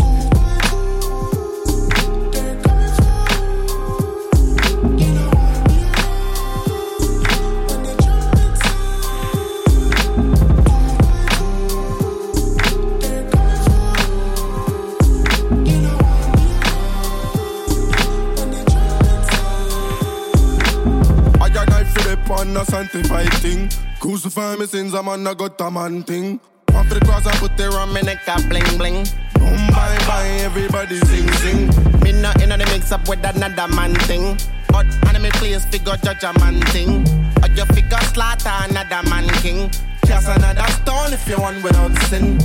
On 22.48 22.58
a 22.58 22.66
sanctified 22.66 23.34
thing. 23.36 23.70
Crucify 24.00 24.56
me 24.56 24.66
sins, 24.66 24.94
I'm 24.94 25.08
on 25.10 25.26
a 25.28 25.36
got 25.36 25.60
a 25.60 25.70
man 25.72 26.04
thing. 26.04 26.40
Off 26.74 26.90
the 26.90 27.00
cross, 27.02 27.26
I 27.26 27.36
put 27.38 27.58
the 27.58 27.70
rum 27.70 27.96
in 27.98 28.06
neck, 28.06 28.28
a 28.28 28.42
bling 28.48 28.78
bling. 28.78 29.06
Boom, 29.34 29.68
bye 29.72 29.98
bye, 30.08 30.28
everybody 30.42 31.00
sing 31.00 31.30
sing. 31.34 31.68
Me 32.02 32.12
not 32.12 32.42
in 32.42 32.50
the 32.50 32.58
mix 32.58 32.92
up 32.92 33.08
with 33.08 33.24
another 33.24 33.68
man 33.76 33.96
thing. 34.08 34.38
But 34.70 34.86
enemy 35.08 35.30
place 35.32 35.66
figure 35.66 35.98
judge 35.98 36.24
a 36.24 36.34
man 36.40 36.62
thing. 36.68 37.08
Or 37.44 37.50
you 37.50 37.66
figure 37.74 38.02
slaughter 38.14 38.54
another 38.70 39.08
man 39.10 39.28
king. 39.42 39.70
Just 40.06 40.28
another 40.28 40.68
stone 40.72 41.14
if 41.14 41.28
you 41.28 41.38
want 41.40 41.64
without 41.64 41.96
sin. 42.04 42.40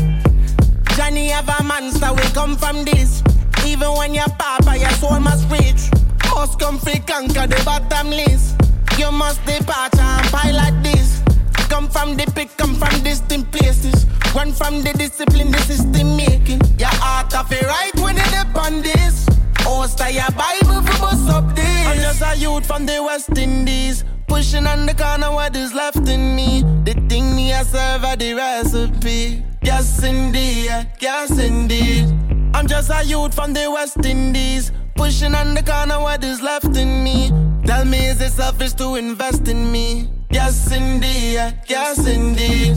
Johnny 0.96 1.28
have 1.28 1.48
a 1.48 1.62
monster, 1.62 2.12
we 2.12 2.22
come 2.32 2.56
from 2.56 2.84
this. 2.84 3.22
Even 3.64 3.90
when 3.94 4.14
you're 4.14 4.28
papa, 4.38 4.76
your 4.78 4.90
soul 4.90 5.20
must 5.20 5.48
reach. 5.50 5.90
Must 6.34 6.58
come 6.58 6.78
free, 6.78 6.98
conquer 7.00 7.46
the 7.46 7.60
bottomless. 7.64 8.54
You 8.98 9.10
must 9.10 9.44
depart 9.46 9.98
and 9.98 10.26
pilot 10.28 10.82
this. 10.82 11.22
Come 11.68 11.88
from 11.88 12.16
the 12.16 12.30
pick, 12.34 12.56
come 12.56 12.74
from 12.74 13.02
distant 13.02 13.50
places. 13.50 14.06
Run 14.34 14.52
from 14.52 14.82
the 14.82 14.92
discipline, 14.92 15.50
the 15.50 15.58
system 15.58 16.16
making. 16.16 16.60
Your 16.78 16.88
heart 16.88 17.34
of 17.34 17.50
it 17.52 17.62
right 17.62 17.94
when 17.96 18.16
you 18.16 18.24
dip 18.24 18.54
on 18.56 18.82
this. 18.82 19.26
Oh, 19.60 19.86
stay 19.86 20.14
your 20.14 20.30
Bible 20.32 20.82
for 20.82 21.00
bust 21.00 21.30
up 21.30 21.54
this. 21.54 21.86
I'm 21.86 21.98
just 21.98 22.22
a 22.22 22.36
youth 22.36 22.66
from 22.66 22.86
the 22.86 23.02
West 23.02 23.36
Indies. 23.36 24.04
Pushing 24.26 24.66
on 24.66 24.86
the 24.86 24.94
corner 24.94 25.30
what 25.30 25.54
is 25.56 25.72
left 25.74 26.08
in 26.08 26.36
me. 26.36 26.62
The 26.84 26.94
thing 27.08 27.34
me 27.34 27.52
I 27.52 27.62
serve 27.62 28.04
are 28.04 28.16
the 28.16 28.34
recipe. 28.34 29.44
Yes, 29.62 30.02
indeed, 30.02 30.88
yes, 31.00 31.38
indeed. 31.38 32.08
I'm 32.54 32.66
just 32.66 32.90
a 32.90 33.04
youth 33.04 33.34
from 33.34 33.52
the 33.52 33.70
West 33.70 34.04
Indies. 34.04 34.72
Pushing 35.02 35.34
on 35.34 35.54
the 35.54 35.62
corner 35.64 35.98
what 35.98 36.22
is 36.22 36.40
left 36.40 36.76
in 36.76 37.02
me. 37.02 37.32
Tell 37.66 37.84
me, 37.84 38.06
is 38.06 38.20
it 38.20 38.30
selfish 38.30 38.74
to 38.74 38.94
invest 38.94 39.48
in 39.48 39.72
me? 39.72 40.08
Yes, 40.30 40.70
indeed, 40.70 41.58
yes, 41.66 42.06
indeed. 42.06 42.76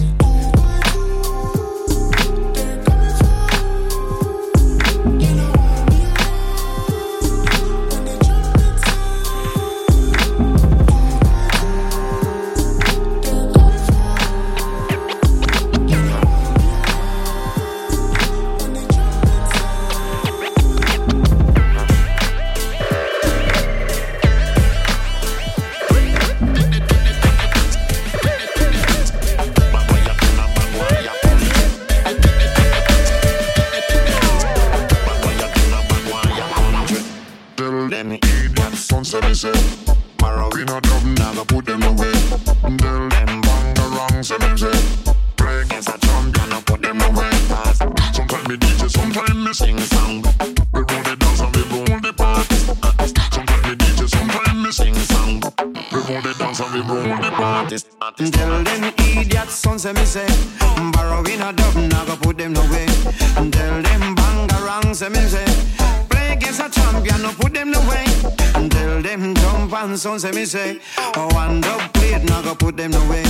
Sound 69.98 70.22
say 70.22 70.32
me 70.32 70.46
say 70.46 70.80
Oh, 70.98 71.28
one 71.34 71.62
dub 71.62 71.94
plate, 71.94 72.24
now 72.24 72.42
go 72.42 72.56
put 72.56 72.76
them 72.76 72.94
away 72.94 73.24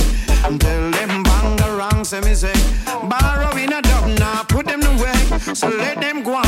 Tell 0.58 0.90
them 0.90 1.22
bang 1.22 1.60
around, 1.62 2.04
say 2.04 2.20
me 2.20 2.34
say 2.34 2.54
Borrow 2.86 3.56
in 3.56 3.72
a 3.72 3.82
dub, 3.82 4.18
now 4.18 4.42
put 4.44 4.66
them 4.66 4.82
away 4.82 5.14
So 5.54 5.68
let 5.68 6.00
them 6.00 6.22
go 6.22 6.34
and 6.36 6.45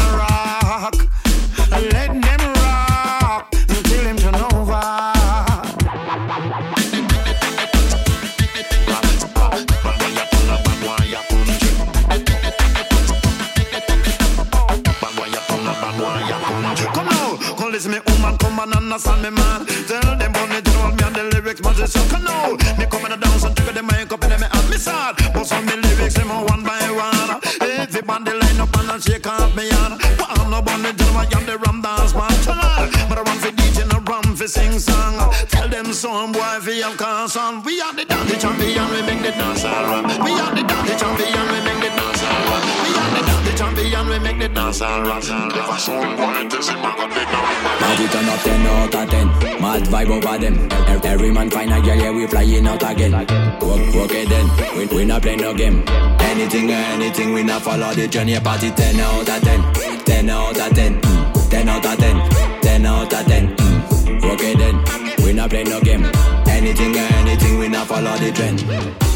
the 39.33 39.39
dance 39.39 39.65
all 39.65 39.85
run. 39.85 40.05
We 40.25 40.33
are 40.41 40.55
the 40.55 40.63
dance 40.63 41.01
champion, 41.01 41.47
we 41.53 41.61
make 41.61 41.81
the 41.85 41.91
dance 41.93 42.23
all 42.23 42.43
run. 42.49 42.65
We 42.85 42.91
are 42.97 43.11
the 43.13 43.23
dance 43.29 43.59
champion, 43.59 44.09
we 44.09 44.19
make 44.19 44.39
the 44.39 44.49
dance 44.49 44.81
all 44.81 45.03
run. 45.03 45.23
I 45.23 45.77
saw 45.79 46.01
boy, 46.17 46.49
this 46.49 46.69
is 46.69 46.75
my 46.77 46.97
god, 46.97 47.11
they 47.13 47.25
know. 47.25 47.49
Party 47.79 48.07
turn 48.09 48.29
up 48.29 48.41
10 48.41 48.67
out 48.67 48.95
of 48.95 49.11
10 49.11 49.61
Mad 49.61 49.83
vibe 49.85 50.11
over 50.11 50.39
them 50.39 50.69
Every 51.05 51.31
man 51.31 51.51
find 51.51 51.73
a 51.73 51.81
girl, 51.81 51.97
yeah, 51.97 52.11
we 52.11 52.27
flying 52.27 52.67
out 52.67 52.83
again 52.83 53.13
work 53.13 54.11
then, 54.11 54.77
we, 54.77 54.87
we 54.87 55.05
not 55.05 55.23
play 55.23 55.37
no 55.37 55.55
game 55.55 55.83
Anything 56.21 56.71
or 56.71 56.75
anything, 56.75 57.33
we 57.33 57.43
not 57.43 57.63
follow 57.63 57.93
the 57.95 58.07
journey 58.09 58.39
Party 58.41 58.71
10 58.71 59.01
out 59.01 59.29
of 59.29 59.43
10 59.43 60.05
10 60.05 60.31
out 60.31 60.59
of 60.59 60.75
10 60.75 61.01
mm. 61.01 61.51
10 61.51 61.69
out 61.69 61.87
of 61.87 61.99
10 61.99 62.61
10 62.61 62.87
out 62.87 63.13
of 63.13 63.27
10 63.27 63.57
mm. 63.57 64.23
Work 64.23 64.41
then, 64.41 65.25
we 65.25 65.33
not 65.33 65.51
play 65.51 65.65
no 65.65 65.81
game 65.81 66.05
Anything 66.47 66.97
or 66.97 67.09
anything, 67.21 67.59
we 67.59 67.69
not 67.69 67.87
follow 67.87 68.17
the 68.19 68.33
trend 68.33 69.08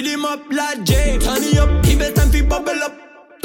Rhythm 0.00 0.24
up, 0.24 0.50
lad 0.50 0.86
J 0.86 1.18
Turn 1.18 1.42
it 1.42 1.58
up, 1.58 1.84
keep 1.84 2.00
it 2.00 2.16
time 2.16 2.30
fi 2.30 2.40
bubble 2.40 2.82
up 2.82 2.94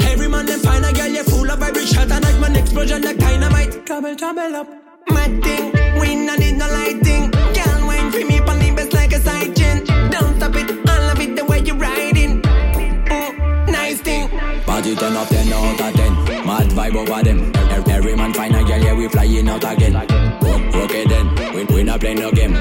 Every 0.00 0.26
man 0.26 0.46
them 0.46 0.58
find 0.60 0.86
a 0.86 0.90
girl, 0.90 1.08
you 1.08 1.22
full 1.24 1.50
of 1.50 1.62
every 1.62 1.84
shot 1.84 2.10
and 2.10 2.24
like 2.24 2.40
man 2.40 2.56
explosion 2.56 3.02
like 3.02 3.18
dynamite. 3.18 3.84
Trouble, 3.84 4.16
trouble 4.16 4.56
up. 4.56 4.66
Mad 5.10 5.42
thing, 5.42 5.70
we 6.00 6.14
not 6.14 6.38
need 6.38 6.56
no 6.56 6.66
lighting. 6.66 7.30
Girl, 7.30 7.86
wine 7.86 8.10
for 8.10 8.24
me 8.24 8.38
on 8.40 8.58
the 8.58 8.72
best 8.74 8.94
like 8.94 9.12
a 9.12 9.20
side 9.20 9.54
chin. 9.54 9.84
Don't 10.10 10.36
stop 10.36 10.56
it, 10.56 10.88
I 10.88 11.06
love 11.06 11.20
it 11.20 11.36
the 11.36 11.44
way 11.44 11.60
you 11.60 11.74
riding. 11.74 12.40
Mm, 12.40 13.68
nice 13.70 14.00
thing. 14.00 14.26
Party 14.64 14.96
turn 14.96 15.14
up 15.14 15.28
10 15.28 15.52
out 15.52 15.80
of 15.80 15.94
10 15.94 16.46
Mad 16.46 16.68
vibe 16.70 16.96
over 16.96 17.22
them 17.22 17.52
Every 17.86 18.16
man 18.16 18.32
find 18.32 18.56
a 18.56 18.64
girl, 18.64 18.78
yeah, 18.78 18.94
we 18.94 19.08
flying 19.08 19.48
out 19.48 19.62
again 19.62 19.92
Work, 19.92 20.74
work 20.74 20.90
then, 20.90 21.54
we, 21.54 21.64
we 21.64 21.82
not 21.82 22.00
play 22.00 22.14
no 22.14 22.30
game 22.32 22.54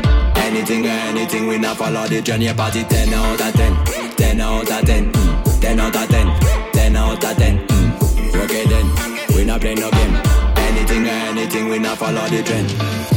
Anything 0.55 0.85
anything, 0.85 1.47
we 1.47 1.57
not 1.57 1.75
follow 1.75 2.07
the 2.07 2.21
journey 2.21 2.47
Party 2.53 2.85
10 2.85 3.13
out 3.13 3.41
of 3.41 3.53
10 3.55 4.15
10 4.15 4.39
out 4.39 4.61
of 4.61 4.85
10 4.85 5.11
mm. 5.11 5.59
10 5.59 5.79
out 5.81 5.95
of 5.97 6.07
10 6.07 6.71
10 6.71 6.95
out 6.95 7.23
of 7.25 7.37
10. 7.37 7.67
Mm. 7.67 8.43
Okay 8.45 8.65
then, 8.65 9.35
we 9.35 9.43
not 9.43 9.59
play 9.59 9.75
no 9.75 9.91
game. 9.91 10.15
Anything 10.55 11.07
anything, 11.07 11.67
we 11.67 11.77
not 11.77 11.97
follow 11.97 12.25
the 12.29 12.41
trend. 12.41 13.14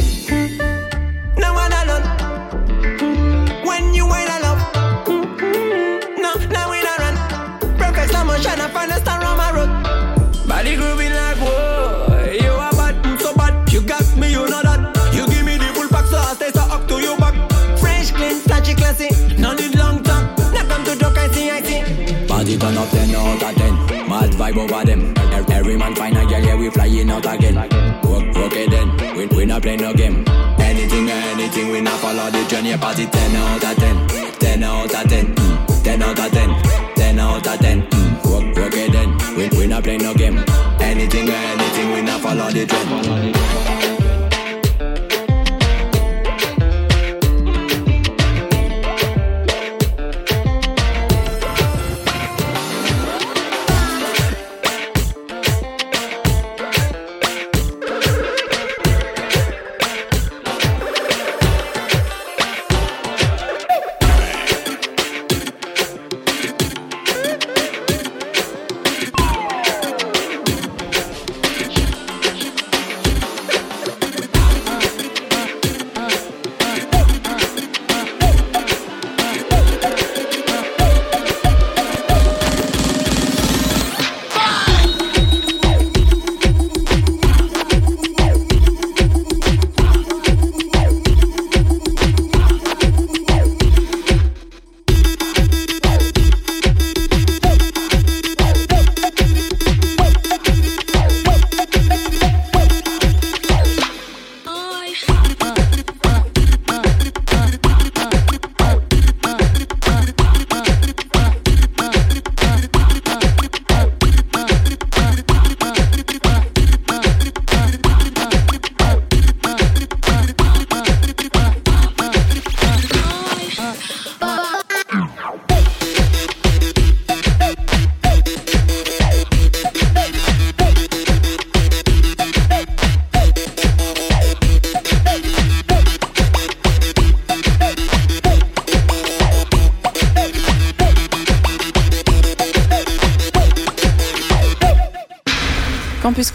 Turn 22.59 22.77
up 22.77 22.89
10 22.89 23.15
out 23.15 23.43
of 23.43 23.55
10 23.55 24.09
Mad 24.09 24.31
vibe 24.31 24.57
over 24.57 24.85
them. 24.85 25.13
Every 25.51 25.77
man 25.77 25.95
find 25.95 26.17
a 26.17 26.25
girl, 26.25 26.43
yeah, 26.43 26.55
we 26.55 26.69
flying 26.69 27.09
out 27.09 27.25
again. 27.25 27.57
It 28.51 28.71
then, 28.71 29.15
we, 29.15 29.25
we 29.27 29.45
not 29.45 29.61
play 29.61 29.77
no 29.77 29.93
game. 29.93 30.25
Anything 30.59 31.09
anything, 31.09 31.71
we 31.71 31.81
not 31.81 31.99
follow 31.99 32.29
the 32.29 32.43
journey. 32.49 32.75
Party 32.77 33.05
10 33.05 33.35
out 33.35 33.63
of 33.63 33.77
10 33.77 34.07
10 34.39 34.63
out 34.63 34.93
of 34.93 35.09
10 35.09 35.35
mm. 35.35 35.83
10 35.83 36.01
out 36.01 36.19
of 36.19 36.31
10 36.31 36.95
10 36.95 37.19
out 37.19 37.47
of 37.47 37.59
10 37.59 37.81
mm. 37.81 38.09
It 38.71 38.91
then, 38.91 39.17
we, 39.35 39.49
we 39.57 39.67
not 39.67 39.83
play 39.83 39.97
no 39.97 40.13
game. 40.13 40.37
Anything 40.79 41.29
anything, 41.29 41.91
we 41.93 42.01
not 42.01 42.21
follow 42.21 42.51
the 42.51 42.65
trend 42.65 43.88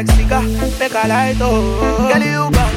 Like 0.00 0.16
cigar, 0.16 0.42
make 0.78 0.94
a 0.94 1.08
light 1.08 1.36
oh. 1.40 2.08
Girl, 2.10 2.22
you 2.22 2.50
bad, 2.50 2.69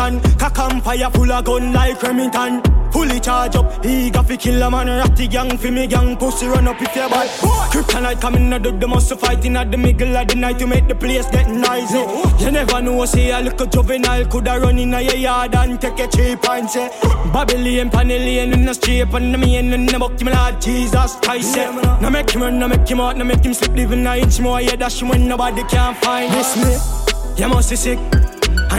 people. 0.00 0.30
Cock 0.38 0.82
fire 0.82 1.10
full 1.10 1.32
of 1.32 1.44
gun 1.44 1.72
like 1.72 2.02
Remington. 2.02 2.62
Fully 2.92 3.20
charge 3.20 3.54
up, 3.54 3.86
eager 3.86 4.22
fi 4.22 4.36
kill 4.36 4.62
a 4.62 4.70
man. 4.70 4.88
Ratty 4.88 5.28
gang 5.28 5.56
fi 5.56 5.70
me 5.70 5.86
gang, 5.86 6.16
pussy 6.16 6.46
run 6.48 6.66
up 6.66 6.82
if 6.82 6.94
you 6.96 7.08
bad. 7.08 7.28
Kryptonite 7.70 8.20
coming 8.20 8.52
out 8.52 8.66
of 8.66 8.80
the 8.80 8.88
muscle 8.88 9.16
fighting 9.16 9.56
at 9.56 9.70
the 9.70 9.76
middle 9.76 10.16
of 10.16 10.26
the 10.26 10.34
night 10.34 10.58
to 10.58 10.66
make 10.66 10.88
the 10.88 10.94
place 10.96 11.26
get 11.30 11.48
noisy. 11.48 11.98
You 12.44 12.50
never 12.50 12.82
know, 12.82 13.04
say 13.04 13.30
a 13.30 13.40
little 13.40 13.66
juvenile 13.66 14.24
coulda 14.26 14.58
run 14.58 14.78
in 14.78 14.92
a 14.92 15.00
your 15.00 15.14
yard 15.14 15.54
and 15.54 15.80
take 15.80 16.00
a 16.00 16.08
cheap 16.08 16.48
and 16.50 16.68
say 16.68 16.88
Babylon, 17.32 17.90
Panellian 17.90 18.52
in 18.54 18.64
the 18.64 18.74
street 18.74 19.02
and 19.02 19.34
the 19.34 19.38
main 19.38 19.72
in 19.72 19.86
the 19.86 19.98
buck, 19.98 20.20
me 20.20 20.32
Lord 20.32 20.60
Jesus 20.60 21.14
Christ. 21.22 21.56
Yeah. 21.56 21.98
Now 22.00 22.10
make 22.10 22.30
him 22.30 22.42
run, 22.42 22.58
now 22.58 22.66
make 22.66 22.88
him 22.88 23.00
out, 23.00 23.16
now 23.16 23.24
make 23.24 23.44
him 23.44 23.54
slip, 23.54 23.72
living 23.72 24.04
a 24.04 24.16
inch 24.16 24.40
more. 24.40 24.60
Yeah, 24.60 24.74
dash 24.74 25.00
when 25.00 25.28
nobody 25.28 25.62
can 25.62 25.94
find 25.94 26.32
this 26.32 26.56
me. 26.56 27.40
You 27.40 27.48
must 27.48 27.70
be 27.70 27.76
sick. 27.76 28.19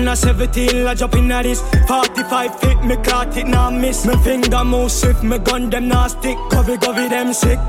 And 0.02 0.10
a 0.10 0.16
17, 0.16 0.88
I 0.88 0.96
jump 0.96 1.14
in 1.14 1.28
this 1.28 1.62
45 1.88 2.60
feet, 2.60 2.84
me 2.84 2.96
caught 3.04 3.38
it, 3.38 3.46
now 3.46 3.70
miss. 3.70 4.04
Me 4.04 4.16
finger 4.24 4.64
move 4.64 4.92
swift, 4.92 5.22
me 5.22 5.38
gun 5.38 5.70
them 5.70 5.90
now 5.90 6.08
stick. 6.08 6.40
Covey, 6.50 6.80
covey, 6.80 7.08
them 7.08 7.32
sick. 7.34 7.60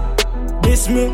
This 0.62 0.88
me 0.88 1.10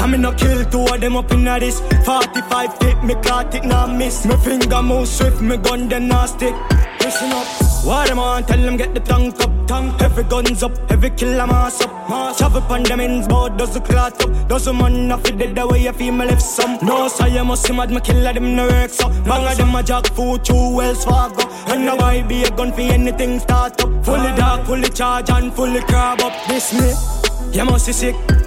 I 0.00 0.06
me 0.06 0.16
no 0.16 0.32
kill 0.32 0.64
two 0.64 0.80
of 0.80 0.98
them 0.98 1.14
up 1.14 1.30
in 1.30 1.44
this. 1.44 1.80
45 2.06 2.78
feet, 2.78 3.04
me 3.04 3.14
caught 3.16 3.54
it, 3.54 3.64
now 3.64 3.86
miss. 3.86 4.24
Me 4.24 4.34
finger 4.38 4.82
move 4.82 5.06
swift, 5.06 5.42
me 5.42 5.58
gun 5.58 5.90
them 5.90 6.08
now 6.08 6.24
stick. 6.24 6.54
Listen 7.00 7.30
up. 7.32 7.46
What 7.84 8.08
them 8.08 8.18
on, 8.18 8.44
tell 8.44 8.58
them 8.58 8.78
get 8.78 8.94
the 8.94 9.00
tank 9.00 9.38
up, 9.40 9.50
tank. 9.66 10.00
Every 10.00 10.24
guns 10.24 10.62
up, 10.62 10.72
every 10.90 11.10
kill 11.10 11.38
a 11.38 11.46
mass 11.46 11.82
up. 11.82 11.90
Mass 12.08 12.40
up 12.40 12.70
on 12.70 12.82
them 12.84 13.00
ends, 13.00 13.28
board 13.28 13.58
does 13.58 13.74
the 13.74 13.80
clot 13.80 14.24
up. 14.24 14.48
Does 14.48 14.64
the 14.64 14.72
man 14.72 15.18
fit 15.20 15.36
dead 15.36 15.54
the 15.54 15.66
way 15.66 15.82
you 15.82 15.92
feel 15.92 16.14
me 16.14 16.24
left 16.24 16.40
some. 16.40 16.78
No, 16.80 17.08
so 17.08 17.26
you 17.26 17.44
must 17.44 17.66
see 17.66 17.74
mad, 17.74 17.90
me 17.90 18.00
killer 18.00 18.32
them 18.32 18.56
no 18.56 18.68
work 18.68 18.90
so 18.90 19.06
Bang 19.24 19.46
of 19.46 19.56
them 19.58 19.74
a 19.74 19.82
jack 19.82 20.06
food, 20.14 20.42
two 20.42 20.76
Wells 20.76 21.04
Fargo 21.04 21.46
And 21.66 21.84
now 21.84 21.98
I 21.98 22.22
be 22.22 22.44
a 22.44 22.50
gun 22.50 22.72
for 22.72 22.80
anything 22.80 23.38
start 23.38 23.78
up. 23.82 24.04
Fully 24.06 24.34
dark, 24.34 24.64
fully 24.66 24.88
charge 24.88 25.28
and 25.28 25.52
fully 25.52 25.82
crab 25.82 26.22
up. 26.22 26.32
This 26.48 26.72
me, 26.72 27.52
you 27.52 27.66
must 27.66 27.86
be 27.86 27.92
sick 27.92 28.39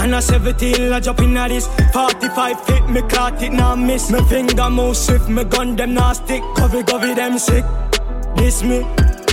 and 0.00 0.14
a 0.14 0.22
17, 0.22 0.92
I 0.92 1.00
jump 1.00 1.20
in 1.20 1.36
at 1.36 1.48
this. 1.48 1.68
45 1.92 2.64
feet, 2.64 2.88
me 2.88 3.02
caught 3.02 3.42
it, 3.42 3.52
now 3.52 3.74
miss. 3.74 4.10
Me 4.10 4.22
finger 4.24 4.70
move 4.70 4.96
swift, 4.96 5.28
me 5.28 5.44
gun 5.44 5.76
them 5.76 5.94
now 5.94 6.12
stick. 6.12 6.42
Covey, 6.56 6.82
covey, 6.82 7.14
them 7.14 7.38
sick. 7.38 7.64
This 8.36 8.62
me. 8.62 8.82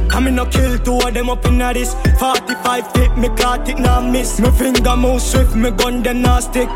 I 0.10 0.20
me 0.20 0.32
no 0.32 0.46
kill 0.46 0.78
two 0.80 1.00
of 1.00 1.14
them 1.14 1.30
up 1.30 1.46
in 1.46 1.62
a 1.62 1.74
this. 1.74 1.96
45 2.20 2.92
feet, 2.92 3.18
me 3.18 3.30
caught 3.30 3.68
it, 3.70 3.80
now 3.80 4.02
miss. 4.02 4.40
Me 4.40 4.52
finger 4.52 4.96
move 4.98 5.22
swift, 5.22 5.56
me 5.56 5.72
gun 5.72 6.04
them 6.04 6.22
now 6.22 6.40
stick. 6.40 6.70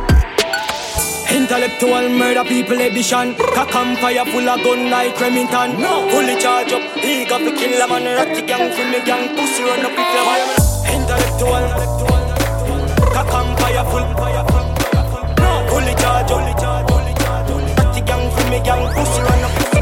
Intellectual 1.30 2.10
murder 2.10 2.44
people 2.46 2.80
edition. 2.80 3.36
Cock 3.56 3.76
and 3.76 3.98
fire 4.00 4.26
full 4.26 4.48
of 4.48 4.64
gun 4.64 4.90
like 4.90 5.20
Remington. 5.20 5.72
Fully 6.12 6.40
charge 6.40 6.72
up, 6.72 6.98
eager 6.98 7.40
to 7.40 7.52
kill 7.60 7.82
a 7.82 7.88
man. 7.88 8.06
Ratty 8.06 8.42
gang 8.46 8.70
me 8.92 9.04
gang, 9.06 9.36
pussy 9.36 9.64
run 9.64 9.86
up 9.86 9.92
if 9.92 11.40
you 11.40 11.46
want 11.46 12.01
Intellectual 13.82 13.90
Cock 13.90 14.04
and 14.04 14.18
fire 14.18 14.46
full. 14.46 15.70
Fully 15.70 15.96
charge 15.96 16.32
Ratty 17.78 18.02
gang 18.02 18.30
me 18.52 18.60
gang, 18.64 18.94
pussy 18.94 19.22
run 19.22 19.44
up 19.44 19.81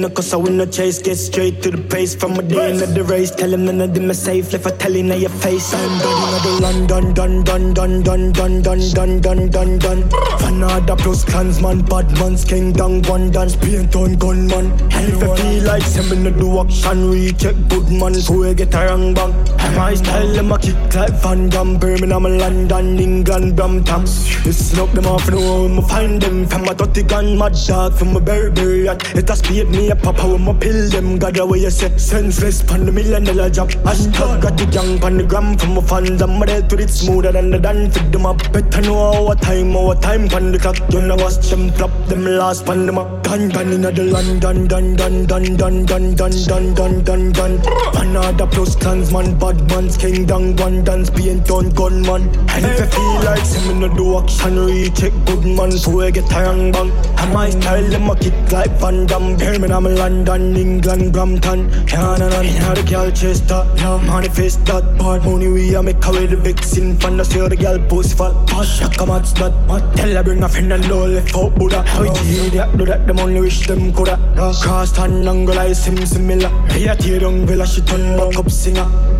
your 0.00 0.10
place 0.10 0.28
when 0.28 0.30
the 0.32 0.32
cause 0.32 0.32
I 0.32 0.36
win 0.36 0.58
the 0.58 0.66
chase. 0.66 1.02
Get 1.02 1.16
straight 1.16 1.62
to 1.62 1.70
the 1.70 1.78
pace 1.78 2.14
from 2.14 2.38
a 2.38 2.42
day 2.42 2.70
into 2.70 2.86
the 2.86 3.04
race. 3.04 3.30
Tell 3.30 3.52
him 3.52 3.64
none 3.64 3.80
of 3.80 3.94
them 3.94 4.10
are 4.10 4.14
safe. 4.14 4.54
If 4.54 4.66
I 4.66 4.70
tell 4.70 4.94
him 4.94 5.08
now 5.08 5.16
your 5.16 5.30
face, 5.30 5.74
I'm 5.74 5.98
done. 5.98 6.60
London, 6.60 7.14
done, 7.14 7.44
done, 7.44 7.74
done, 7.74 8.02
done, 8.02 8.32
done, 8.32 8.62
done, 8.62 8.92
done, 8.92 9.20
done, 9.20 9.50
done, 9.50 9.78
done. 9.78 10.02
Fanada 10.38 10.96
plus 10.96 11.24
clansman, 11.24 11.82
bad 11.82 12.10
man's 12.18 12.44
king, 12.44 12.72
down 12.72 13.02
one 13.02 13.30
dance, 13.30 13.56
paint 13.56 13.94
on 13.96 14.16
gunman. 14.16 14.72
And 14.92 15.12
if 15.12 15.22
I 15.22 15.36
feel 15.36 15.64
like 15.64 15.82
sending 15.82 16.24
the 16.24 16.30
do 16.30 16.60
action, 16.60 17.10
recheck 17.10 17.56
good 17.68 17.90
man, 17.90 18.14
I 18.14 18.54
get 18.54 18.74
a 18.74 18.86
wrong 18.86 19.14
bang. 19.14 19.47
My 19.78 19.94
style, 19.94 20.32
them 20.32 20.50
a 20.50 20.58
kick 20.58 20.94
like 20.94 21.12
Van 21.22 21.48
Damme, 21.48 21.78
Birmingham, 21.78 22.24
London, 22.24 22.98
England, 22.98 23.54
Brampton. 23.54 24.02
Listen 24.44 24.80
up, 24.80 24.90
them 24.92 25.06
off 25.06 25.28
and 25.28 25.38
home, 25.38 25.82
find 25.82 26.20
them 26.20 26.46
from 26.46 26.64
a 26.64 26.74
dirty 26.74 27.02
gun, 27.04 27.38
mad 27.38 27.54
dog 27.66 27.94
from 27.94 28.16
a 28.16 28.20
Burberry 28.20 28.86
hat. 28.86 29.14
It 29.14 29.28
has 29.28 29.40
paid 29.40 29.68
me 29.68 29.90
a 29.90 29.96
papa 29.96 30.26
when 30.26 30.44
my 30.44 30.52
pill 30.54 30.88
them. 30.90 31.18
God, 31.18 31.38
away 31.38 31.60
you 31.60 31.70
say 31.70 31.96
senseless 31.96 32.62
pan 32.62 32.86
the 32.86 32.92
million 32.92 33.24
dollar 33.24 33.50
job. 33.50 33.70
Hashtag 33.86 34.42
got 34.42 34.56
the 34.56 34.64
young 34.66 34.98
pan 34.98 35.16
the 35.18 35.24
gram 35.24 35.56
from 35.56 35.74
my 35.74 35.82
fans. 35.82 36.22
I'm 36.22 36.40
ready 36.40 36.66
to 36.66 36.82
it 36.82 36.90
smoother 36.90 37.30
than 37.30 37.50
the 37.50 37.58
dance. 37.58 37.96
Fit 37.96 38.10
them 38.10 38.26
up, 38.26 38.38
better 38.52 38.80
know 38.80 39.28
our 39.28 39.34
time, 39.36 39.76
our 39.76 39.94
time 39.94 40.28
pan 40.28 40.50
the 40.50 40.58
clock. 40.58 40.76
You 40.92 41.02
know 41.02 41.16
watch 41.16 41.38
them 41.50 41.70
flop 41.72 41.92
them 42.08 42.24
last 42.24 42.66
pan 42.66 42.86
them 42.86 42.98
up. 42.98 43.22
Done 43.22 43.48
done 43.50 43.72
in 43.72 43.82
the 43.82 43.92
London, 43.92 44.66
done 44.66 44.96
done 44.96 45.26
done 45.26 45.26
done 45.26 45.86
done 45.86 46.14
done 46.16 46.44
done 46.44 46.74
done 46.74 47.04
done 47.04 47.32
done. 47.32 47.60
Another 47.94 48.46
plus 48.46 48.74
clansman, 48.74 49.38
bad 49.52 49.70
man's 49.70 49.96
king 49.96 50.26
down 50.26 50.56
one 50.56 50.84
dance, 50.84 51.10
paint 51.10 51.50
on 51.50 51.70
gunman. 51.70 52.22
And 52.50 52.64
if 52.66 52.82
I 52.82 52.86
feel 52.86 53.14
like 53.24 53.44
send 53.44 53.80
me 53.80 53.86
no 53.86 53.94
do 53.94 54.18
action, 54.18 54.58
recheck 54.58 55.12
good 55.24 55.44
man, 55.44 55.72
so 55.72 56.00
I 56.00 56.10
get 56.10 56.30
a 56.32 56.42
wrong 56.42 56.72
bang. 56.72 56.90
And 57.18 57.32
my 57.32 57.50
style, 57.50 57.84
them 57.84 58.10
a 58.10 58.16
kick 58.16 58.52
like 58.52 58.70
Van 58.80 59.06
Damme. 59.06 59.36
Birmingham, 59.36 59.84
London, 59.84 60.56
England, 60.56 61.12
Brampton. 61.12 61.70
Can't 61.86 62.22
and 62.22 62.34
on 62.34 62.74
the 62.74 62.84
girl 62.88 63.10
that. 63.10 63.66
Yeah, 63.78 63.96
manifest 64.06 64.64
that 64.66 64.98
part. 64.98 65.24
Money 65.24 65.48
we 65.48 65.74
a 65.74 65.82
make 65.82 66.04
away 66.04 66.26
the 66.26 66.36
vixen. 66.36 66.98
Fan 66.98 67.16
the 67.16 67.24
see 67.24 67.40
the 67.48 67.56
girl 67.56 67.78
post 67.88 68.18
fat. 68.18 68.34
Push, 68.48 68.82
I 68.82 68.92
come 68.94 69.10
out 69.10 69.24
that. 69.36 69.52
What 69.68 69.96
tell 69.96 70.14
her 70.14 70.22
bring 70.22 70.42
a 70.42 70.48
friend 70.48 70.72
and 70.72 70.88
no 70.88 71.06
left 71.06 71.34
out 71.34 71.54
Buddha. 71.54 71.82
How 71.82 72.02
it 72.02 72.20
idiot 72.22 72.76
do 72.76 72.84
that, 72.86 73.06
them 73.06 73.18
only 73.18 73.40
wish 73.40 73.66
them 73.66 73.92
coulda. 73.92 74.16
Cross 74.36 74.98
and 74.98 75.26
angle 75.26 75.54
like 75.54 75.74
sim 75.74 75.96
similar. 76.04 76.50
Hey, 76.68 76.90
I 76.90 76.94
tear 76.96 77.20
down 77.20 77.46
villa, 77.46 77.66
she 77.66 77.80
turn 77.82 78.16
back 78.18 78.36
up 78.38 78.50
singer. 78.50 79.17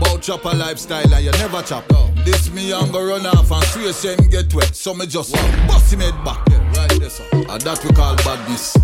Bout 0.00 0.22
chop 0.22 0.44
a 0.44 0.48
lifestyle 0.48 1.14
and 1.14 1.24
you 1.24 1.32
never 1.32 1.62
chop. 1.62 1.84
This 2.24 2.50
me 2.50 2.72
I'm 2.72 2.90
gonna 2.90 3.06
run 3.06 3.26
off 3.26 3.50
and 3.52 3.64
swear 3.66 3.92
same 3.92 4.28
get 4.28 4.52
wet, 4.52 4.74
so 4.74 4.94
me 4.94 5.06
just 5.06 5.32
bust 5.68 5.92
him 5.92 6.00
head 6.00 6.24
back. 6.24 6.42
Yeah, 6.50 6.72
right 6.76 7.00
there, 7.00 7.08
sir. 7.08 7.24
And 7.32 7.62
that 7.62 7.84
we 7.84 7.90
call 7.90 8.16
badness. 8.16 8.76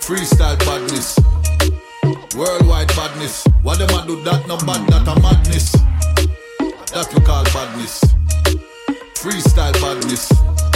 Freestyle 0.00 0.58
badness. 0.60 1.18
Worldwide 2.34 2.88
badness. 2.88 3.44
What 3.62 3.78
them 3.78 3.90
a 3.90 4.06
do 4.06 4.22
that 4.24 4.48
no 4.48 4.56
bad, 4.56 4.88
that 4.88 5.06
a 5.06 5.20
madness. 5.20 5.72
That 6.92 7.12
we 7.14 7.20
call 7.20 7.44
badness. 7.44 8.04
Freestyle 9.14 9.74
badness. 9.82 10.69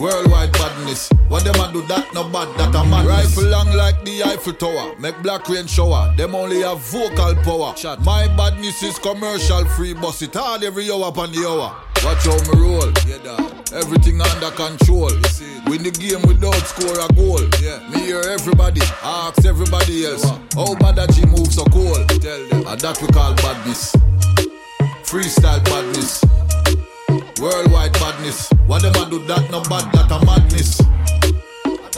Worldwide 0.00 0.52
badness. 0.52 1.10
What 1.28 1.44
them 1.44 1.54
a 1.56 1.72
do 1.72 1.82
that 1.86 2.12
no 2.14 2.24
bad, 2.28 2.48
that 2.58 2.74
a 2.74 2.84
madness. 2.84 3.36
Rifle 3.36 3.50
long 3.50 3.72
like 3.72 4.04
the 4.04 4.22
Eiffel 4.24 4.54
Tower. 4.54 4.94
Make 4.98 5.20
black 5.22 5.48
rain 5.48 5.66
shower. 5.66 6.14
Them 6.16 6.34
only 6.34 6.62
have 6.62 6.80
vocal 6.80 7.34
power. 7.42 7.74
My 8.00 8.26
badness 8.36 8.82
is 8.82 8.98
commercial 8.98 9.64
free. 9.66 9.92
Bust 9.94 10.22
it 10.22 10.34
hard 10.34 10.64
every 10.64 10.90
hour 10.90 11.08
upon 11.08 11.32
the 11.32 11.46
hour. 11.46 11.76
Watch 12.04 12.24
how 12.24 12.36
me 12.50 12.60
roll. 12.60 12.90
Everything 13.72 14.20
under 14.20 14.50
control. 14.50 15.12
Win 15.66 15.82
the 15.82 15.92
game 15.92 16.22
without 16.26 16.54
score 16.66 16.98
a 16.98 17.08
goal. 17.14 17.40
Me 17.90 18.00
hear 18.06 18.20
everybody, 18.20 18.80
ask 19.02 19.44
everybody 19.44 20.06
else. 20.06 20.24
How 20.54 20.74
bad 20.76 20.96
that 20.96 21.14
she 21.14 21.24
move 21.26 21.52
so 21.52 21.64
cold. 21.66 22.08
Tell 22.20 22.44
them. 22.48 22.66
And 22.66 22.80
that 22.80 23.00
we 23.00 23.08
call 23.08 23.34
badness. 23.36 23.94
Freestyle 25.04 25.62
badness. 25.64 26.24
Worldwide 27.42 27.92
badness. 27.94 28.50
What 28.68 28.82
them 28.82 28.94
a 28.94 29.10
do 29.10 29.18
that 29.26 29.50
no 29.50 29.62
bad, 29.62 29.90
that 29.92 30.12
a 30.12 30.24
madness. 30.24 30.78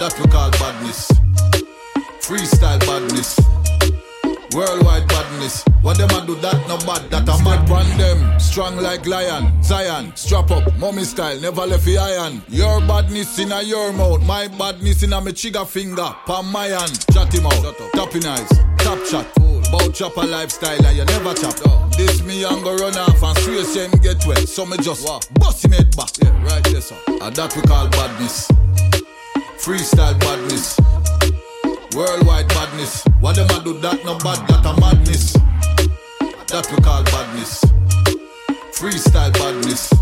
That 0.00 0.18
we 0.18 0.24
call 0.33 0.50
badness. 0.52 1.12
Freestyle 2.24 2.80
badness. 2.80 3.38
Worldwide 4.57 5.07
badness. 5.07 5.62
What 5.83 5.98
them 5.98 6.09
a 6.09 6.24
do 6.26 6.35
that 6.37 6.66
no 6.66 6.78
bad, 6.78 7.11
that 7.11 7.28
a 7.28 7.44
mad 7.44 7.70
on 7.70 7.98
them. 7.98 8.40
Strong 8.40 8.78
like 8.78 9.04
lion. 9.04 9.62
Zion, 9.62 10.16
strap 10.16 10.50
up, 10.50 10.64
mommy 10.78 11.04
style, 11.04 11.38
never 11.38 11.66
left 11.66 11.85
the 11.85 11.98
iron. 11.98 12.40
Your 12.48 12.80
badness 12.80 13.38
in 13.38 13.52
a 13.52 13.62
your 13.62 13.92
mouth, 13.92 14.22
my 14.24 14.48
badness 14.48 15.02
in 15.02 15.12
a 15.12 15.20
me 15.20 15.35
trigger 15.35 15.66
finger. 15.66 16.16
Palm 16.24 16.50
my 16.50 16.68
hand, 16.68 17.04
chat 17.12 17.35
him 17.35 17.44
out, 17.44 17.76
tapping 17.92 18.24
eyes, 18.24 18.48
top 18.78 18.98
shot. 19.04 19.54
Bout 19.70 19.94
chop 19.94 20.16
a 20.16 20.20
lifestyle 20.20 20.85
and 20.87 20.96
you 20.96 21.05
never 21.05 21.35
chop. 21.35 21.57
This 21.96 22.22
me 22.22 22.40
young 22.40 22.62
go 22.62 22.74
run 22.77 22.96
off 22.96 23.22
and 23.22 23.38
swear 23.38 23.64
same 23.64 23.90
get 24.03 24.24
wet. 24.27 24.48
So 24.48 24.66
me 24.66 24.77
just 24.79 25.07
bust 25.35 25.64
him 25.64 25.72
head 25.72 25.96
back. 25.96 26.11
Yeah, 26.22 26.44
right 26.44 26.64
there, 26.64 26.81
sir. 26.81 26.96
And 27.09 27.35
that 27.37 27.55
we 27.57 27.62
call 27.62 27.88
badness. 27.88 28.48
Freestyle 29.59 30.18
badness. 30.20 30.79
Worldwide 31.94 32.48
badness. 32.48 33.05
What 33.20 33.37
them 33.37 33.48
a 33.50 33.64
do 33.64 33.79
that 33.81 34.05
no 34.05 34.18
bad, 34.18 34.46
that 34.48 34.66
a 34.66 34.81
madness. 34.81 35.33
That 36.48 36.66
we 36.70 36.83
call 36.83 37.03
badness. 37.05 37.64
Freestyle 38.72 39.33
badness. 39.33 39.92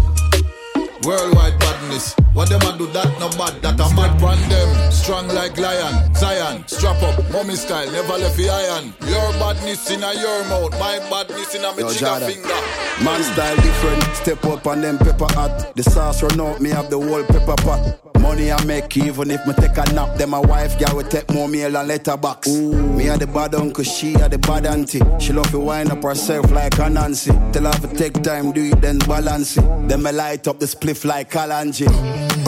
Worldwide 1.04 1.58
badness. 1.58 2.14
What 2.32 2.48
them 2.48 2.62
a 2.62 2.78
do 2.78 2.86
that 2.92 3.10
no 3.18 3.28
bad, 3.36 3.60
that 3.62 3.80
a 3.80 3.94
mad 3.94 4.18
brand 4.18 4.40
them. 4.50 4.92
Strong 4.92 5.28
like 5.28 5.58
lion. 5.58 6.14
Zion, 6.14 6.64
strap 6.66 7.02
up, 7.02 7.18
mommy 7.32 7.56
style, 7.56 7.90
never 7.90 8.16
left 8.18 8.36
the 8.36 8.48
iron. 8.48 8.94
Your 9.02 9.32
badness 9.40 9.90
in 9.90 10.02
a 10.02 10.14
your 10.14 10.44
mouth, 10.44 10.72
my 10.78 10.98
badness 11.10 11.54
in 11.54 11.64
a 11.64 11.74
me 11.74 11.82
Jada. 11.82 12.26
finger. 12.26 13.04
Man 13.04 13.22
style 13.22 13.56
different, 13.56 14.02
step 14.14 14.44
up 14.44 14.66
on 14.66 14.80
them 14.80 14.98
pepper 14.98 15.26
hot. 15.34 15.74
The 15.74 15.82
sauce 15.82 16.22
run 16.22 16.40
out, 16.40 16.60
me 16.60 16.70
have 16.70 16.88
the 16.88 16.98
whole 16.98 17.24
pepper 17.24 17.56
pot. 17.62 17.98
Money 18.22 18.52
I 18.52 18.64
make 18.64 18.96
even 18.96 19.32
if 19.32 19.44
me 19.46 19.52
take 19.54 19.76
a 19.76 19.92
nap, 19.92 20.16
then 20.16 20.30
my 20.30 20.38
wife 20.38 20.78
girl 20.78 20.96
will 20.96 21.02
take 21.02 21.28
more 21.32 21.48
meal 21.48 21.76
and 21.76 21.88
letterbox. 21.88 22.48
Me 22.48 23.08
a 23.08 23.18
the 23.18 23.26
bad 23.26 23.56
uncle, 23.56 23.82
she 23.82 24.14
a 24.14 24.28
the 24.28 24.38
bad 24.38 24.64
auntie. 24.64 25.00
She 25.18 25.32
love 25.32 25.50
to 25.50 25.58
wind 25.58 25.90
up 25.90 26.04
herself 26.04 26.50
like 26.52 26.78
a 26.78 26.88
Nancy. 26.88 27.32
Tell 27.52 27.64
her 27.64 27.72
to 27.72 27.88
take 27.96 28.22
time, 28.22 28.52
do 28.52 28.62
it 28.62 28.80
then 28.80 28.98
balance 29.00 29.56
it. 29.58 29.88
Then 29.88 30.04
me 30.04 30.12
light 30.12 30.46
up 30.46 30.60
the 30.60 30.68
spliff 30.92 31.04
like 31.04 31.30
Kalanji. 31.30 31.86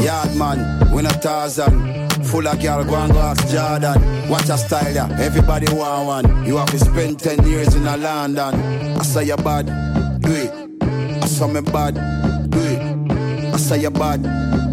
Yard 0.04 0.37
man, 0.37 0.92
we 0.92 1.02
not 1.02 1.22
Tarzan. 1.22 2.09
Full 2.24 2.46
of 2.48 2.61
girl, 2.61 2.85
go 2.85 2.94
and 2.94 3.12
go 3.12 3.18
ask 3.18 3.48
Jordan. 3.48 4.28
Watch 4.28 4.48
a 4.48 4.59
style, 4.59 4.94
yeah. 4.94 5.09
Everybody 5.20 5.72
want 5.72 6.07
one. 6.07 6.46
You 6.46 6.57
have 6.57 6.70
to 6.70 6.78
spend 6.78 7.20
10 7.20 7.46
years 7.46 7.74
in 7.74 7.87
a 7.87 7.96
London. 7.96 8.54
I 8.98 9.02
say 9.02 9.24
you 9.24 9.37
bad, 9.37 9.66
do 10.20 10.33
it. 10.33 10.52
I 11.22 11.26
saw 11.26 11.46
me 11.46 11.61
bad, 11.61 11.94
do 12.50 12.59
it. 12.61 13.54
I 13.54 13.57
say 13.57 13.80
you 13.83 13.90
bad, 13.90 14.22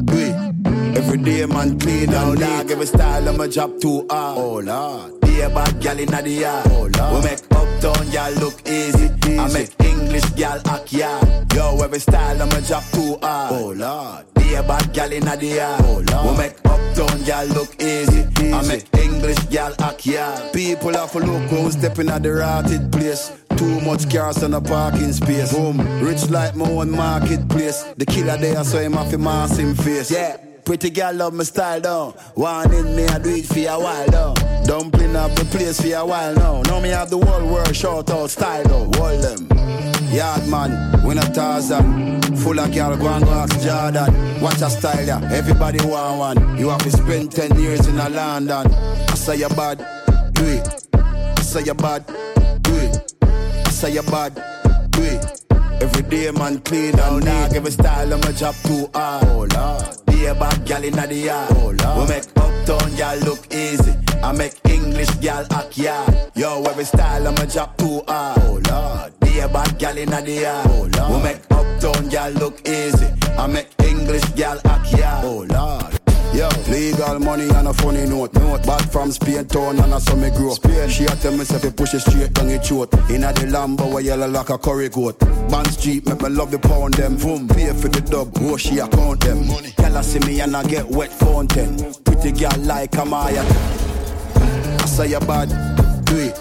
do 0.05 0.17
it. 0.17 0.97
Every 0.97 1.17
day 1.17 1.45
man 1.45 1.79
clean 1.79 2.13
and 2.13 2.39
dog. 2.39 2.71
Every 2.71 2.85
style 2.85 3.27
of 3.27 3.37
my 3.37 3.47
job 3.47 3.79
too 3.79 4.05
hard. 4.09 4.37
Oh 4.37 4.59
lord, 4.59 5.21
be 5.21 5.41
a 5.41 5.49
bad 5.49 5.79
gal 5.81 5.99
inna 5.99 6.21
the 6.21 6.29
yard. 6.29 6.67
Oh 6.67 6.89
lord, 6.97 7.23
we 7.23 7.29
make 7.29 7.39
uptown 7.51 8.09
gal 8.11 8.31
look 8.33 8.67
easy. 8.67 9.09
I 9.37 9.51
make 9.53 9.71
English 10.13 10.31
gal 10.31 10.61
act 10.67 10.91
yard. 10.91 11.53
Yo, 11.53 11.77
every 11.81 11.99
style 11.99 12.45
my 12.45 12.59
job 12.59 12.83
too 12.91 13.17
hard. 13.21 13.53
Oh 13.53 13.71
lord, 13.71 14.25
be 14.33 14.55
a 14.55 14.61
bad 14.61 14.91
gal 14.91 15.09
inna 15.09 15.37
the 15.37 15.45
yard. 15.45 15.81
Oh 15.85 16.03
lord, 16.11 16.31
we 16.31 16.37
make 16.37 16.57
uptown 16.65 17.23
gal 17.23 17.45
look 17.45 17.81
easy. 17.81 18.27
I 18.51 18.61
make 18.67 18.93
English 18.97 19.39
gal 19.49 19.73
act 19.79 20.05
yard. 20.05 20.51
People 20.51 20.91
have 20.95 21.13
to 21.13 21.19
look 21.19 21.43
who's 21.49 21.73
stepping 21.73 22.09
at 22.09 22.23
the 22.23 22.33
rotted 22.33 22.91
place. 22.91 23.31
Too 23.55 23.79
much 23.81 24.11
cars 24.11 24.43
on 24.43 24.53
a 24.53 24.59
parking 24.59 25.13
space. 25.13 25.53
Boom, 25.53 25.79
rich 26.03 26.29
like 26.29 26.57
my 26.57 26.69
own 26.69 26.91
marketplace. 26.91 27.83
The 27.95 28.05
killer 28.05 28.35
there, 28.35 28.65
so 28.65 28.79
him 28.79 28.93
have 28.93 29.11
to 29.11 29.17
mask 29.17 29.61
him 29.61 29.75
face. 29.75 30.11
Yeah. 30.11 30.35
Pretty 30.65 30.89
girl 30.89 31.13
love 31.13 31.33
my 31.33 31.45
style 31.45 31.79
down. 31.79 32.11
One 32.35 32.73
in 32.73 32.95
me, 32.97 33.05
I 33.05 33.17
do 33.17 33.29
it 33.29 33.45
for 33.45 33.59
a 33.59 33.79
while 33.79 34.09
down. 34.09 34.35
Dumpling 34.65 35.15
up 35.15 35.31
the 35.35 35.45
place 35.45 35.79
for 35.79 35.95
a 35.95 36.05
while 36.05 36.35
now. 36.35 36.61
Now 36.63 36.81
me 36.81 36.89
have 36.89 37.09
the 37.09 37.17
whole 37.17 37.47
world 37.47 37.75
short 37.75 38.09
out 38.09 38.29
style 38.29 38.63
though. 38.65 38.91
Hold 38.99 39.23
them. 39.23 39.80
Yard 40.11 40.45
man, 40.49 41.03
we 41.05 41.15
not 41.15 41.33
Tarzan. 41.33 42.21
Full 42.35 42.59
of 42.59 42.73
girl, 42.73 42.97
go 42.97 43.07
and 43.07 43.23
go 43.23 43.31
ask 43.31 43.53
Jordan. 43.61 44.41
Watch 44.41 44.61
a 44.61 44.69
style 44.69 45.05
yeah. 45.05 45.29
Everybody 45.31 45.79
want 45.85 46.37
one. 46.37 46.57
You 46.57 46.67
have 46.69 46.83
to 46.83 46.91
spend 46.91 47.31
10 47.31 47.57
years 47.57 47.87
in 47.87 47.97
a 47.97 48.09
London. 48.09 48.67
I 48.73 49.15
say 49.15 49.37
you 49.37 49.47
bad, 49.49 49.77
do 50.33 50.45
it. 50.45 50.87
I 50.93 51.41
say 51.41 51.63
you 51.63 51.73
bad, 51.73 52.05
do 52.61 52.75
it. 52.75 53.13
I 53.21 53.69
say 53.69 53.93
you 53.93 54.01
bad, 54.03 54.35
do 54.91 55.01
it. 55.01 55.41
Every 55.81 56.03
day 56.03 56.29
man 56.31 56.59
clean 56.59 56.99
and 56.99 57.23
give 57.23 57.55
Every 57.55 57.71
style 57.71 58.13
of 58.13 58.21
my 58.23 58.31
job 58.33 58.55
too 58.63 58.89
hard. 58.93 59.23
Oh 59.27 59.47
lord. 59.55 60.05
Be 60.07 60.25
a 60.25 60.35
bad 60.35 60.65
gal 60.65 60.83
inna 60.83 61.07
the 61.07 61.15
yard. 61.15 61.51
Oh 61.55 61.73
lord. 61.83 62.09
We 62.09 62.15
make 62.15 62.27
uptown 62.35 62.95
gal 62.97 63.17
look 63.19 63.51
easy. 63.53 63.95
I 64.21 64.33
make 64.33 64.59
English 64.69 65.09
gal 65.21 65.47
act 65.51 65.77
yard. 65.77 66.31
Yo, 66.35 66.61
every 66.63 66.83
style 66.83 67.27
of 67.27 67.37
my 67.37 67.45
job 67.45 67.77
too 67.77 68.03
hard. 68.07 68.39
Oh 68.41 68.61
lord. 68.69 69.20
Be 69.31 69.39
a 69.39 69.47
bad 69.47 69.79
gal 69.79 69.97
inna 69.97 70.21
the 70.21 70.41
yard. 70.41 70.67
Oh 70.67 70.89
lord. 70.97 71.11
We 71.13 71.23
make 71.23 71.41
uptown 71.51 72.09
gal 72.09 72.31
look 72.31 72.67
easy. 72.67 73.07
I 73.37 73.47
make 73.47 73.69
English 73.81 74.25
gal 74.35 74.59
act 74.65 74.91
yard. 74.91 75.23
Oh 75.23 75.45
lord. 75.47 75.99
Yo, 76.35 76.49
legal 76.69 77.19
money 77.19 77.47
and 77.49 77.69
a 77.69 77.73
funny 77.73 78.05
note. 78.05 78.33
Note 78.33 78.65
bad 78.65 78.91
from 78.91 79.09
Spain 79.11 79.45
town 79.45 79.79
and 79.79 79.93
a 79.93 80.01
some 80.01 80.19
me 80.19 80.31
grow. 80.31 80.53
Spain, 80.53 80.89
she 80.89 81.05
a 81.05 81.15
tell 81.15 81.31
me 81.37 81.45
say 81.45 81.71
push 81.71 81.93
it 81.93 82.01
straight 82.01 82.33
down 82.33 82.49
your 82.49 82.59
throat. 82.59 82.93
Inna 83.09 83.31
the 83.31 83.47
Lambo 83.47 83.93
where 83.93 84.03
yellow 84.03 84.27
like 84.27 84.49
a 84.49 84.57
curry 84.57 84.89
goat. 84.89 85.17
Band 85.49 85.67
street 85.67 86.05
make 86.07 86.21
me 86.21 86.27
love 86.29 86.51
the 86.51 86.59
pound 86.59 86.95
them. 86.95 87.15
Boom, 87.15 87.47
pay 87.47 87.71
for 87.71 87.87
the 87.87 88.01
dub, 88.01 88.33
oh 88.41 88.57
she 88.57 88.79
account 88.79 89.21
them. 89.21 89.47
Money. 89.47 89.71
Girl 89.77 89.97
I 89.97 90.01
see 90.01 90.19
me 90.27 90.41
and 90.41 90.57
I 90.57 90.63
get 90.63 90.85
wet 90.87 91.09
fountain. 91.09 91.77
Pretty 92.03 92.33
girl 92.33 92.57
like 92.59 92.95
a 92.97 93.05
Maya. 93.05 93.45
I 94.35 94.85
say 94.87 95.07
you 95.07 95.19
bad, 95.21 95.47
do 96.05 96.17
it. 96.17 96.37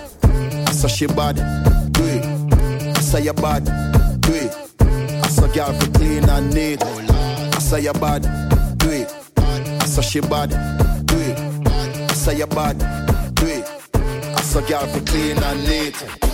I 0.66 0.72
say 0.72 0.88
she 0.88 1.06
bad. 1.06 1.38
I 1.38 1.79
say 3.10 3.24
you 3.24 3.32
bad, 3.32 3.64
do 4.20 4.32
it. 4.34 4.54
I 4.80 5.26
say 5.26 5.52
girl 5.52 5.72
for 5.72 5.90
clean 5.90 6.28
and 6.28 6.54
neat. 6.54 6.80
I 6.84 7.58
say 7.58 7.80
you 7.80 7.92
bad, 7.94 8.22
do 8.78 8.88
it. 8.88 9.12
I 9.36 9.84
say 9.84 10.02
she 10.02 10.20
bad, 10.20 10.50
do 11.06 11.16
it. 11.18 11.38
I 11.66 12.12
say 12.12 12.38
you 12.38 12.46
bad, 12.46 12.78
do 13.34 13.46
it. 13.46 13.66
I 13.94 14.40
say 14.42 14.64
girl 14.68 14.86
for 14.86 15.00
clean 15.00 15.38
and 15.42 15.64
neat. 15.68 16.29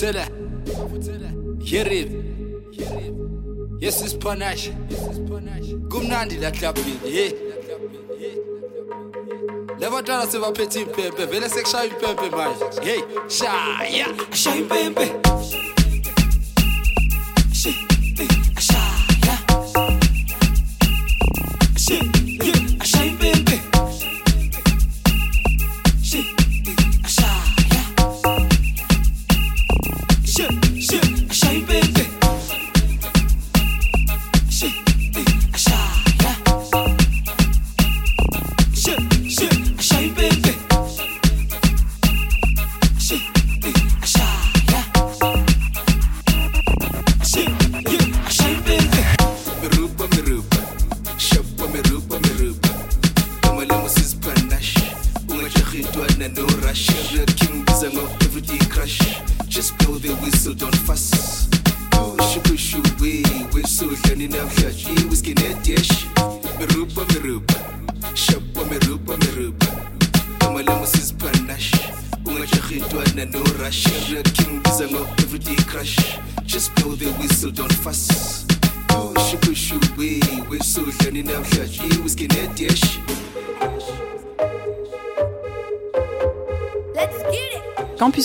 Yemafuthela 0.00 1.30
Yerib 1.60 2.10
Yes 3.82 4.02
is 4.02 4.14
panache. 4.14 4.72
Kumnandi 5.88 6.40
la 6.40 6.50
clubini 6.50 7.10
hey. 7.10 7.32
Labatwana 9.78 10.26
sebaphethe 10.26 10.80
impempe 10.80 11.26
vele 11.26 11.48
sekushaya 11.48 11.84
impempe 11.84 12.30
manje. 12.30 12.80
Hey 12.82 13.02
shaya 13.28 14.06
shaya 14.32 14.56
impempe 14.56 15.06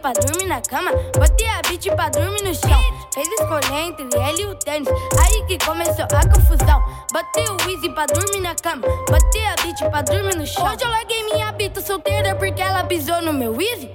Pra 0.00 0.12
dormir 0.12 0.46
na 0.46 0.60
cama, 0.62 0.90
botei 1.14 1.46
a 1.46 1.60
beat 1.68 1.94
pra 1.94 2.08
dormir 2.08 2.42
no 2.42 2.54
chão. 2.54 2.80
Fez 3.12 3.28
escolher 3.28 3.88
entre 3.88 4.04
ele 4.04 4.42
e 4.42 4.46
o 4.46 4.54
tênis, 4.54 4.88
aí 4.88 5.44
que 5.46 5.58
começou 5.64 6.04
a 6.04 6.28
confusão. 6.28 6.82
Botei 7.12 7.44
o 7.44 7.70
Easy 7.70 7.88
pra 7.90 8.06
dormir 8.06 8.40
na 8.40 8.54
cama, 8.54 8.82
botei 9.08 9.46
a 9.46 9.54
beat 9.62 9.90
pra 9.90 10.02
dormir 10.02 10.36
no 10.36 10.46
chão. 10.46 10.64
Hoje 10.64 10.82
eu 10.82 10.88
larguei 10.88 11.22
minha 11.24 11.52
bita 11.52 11.80
solteira 11.82 12.34
porque 12.34 12.62
ela 12.62 12.82
pisou 12.84 13.20
no 13.20 13.32
meu 13.32 13.60
Easy. 13.60 13.90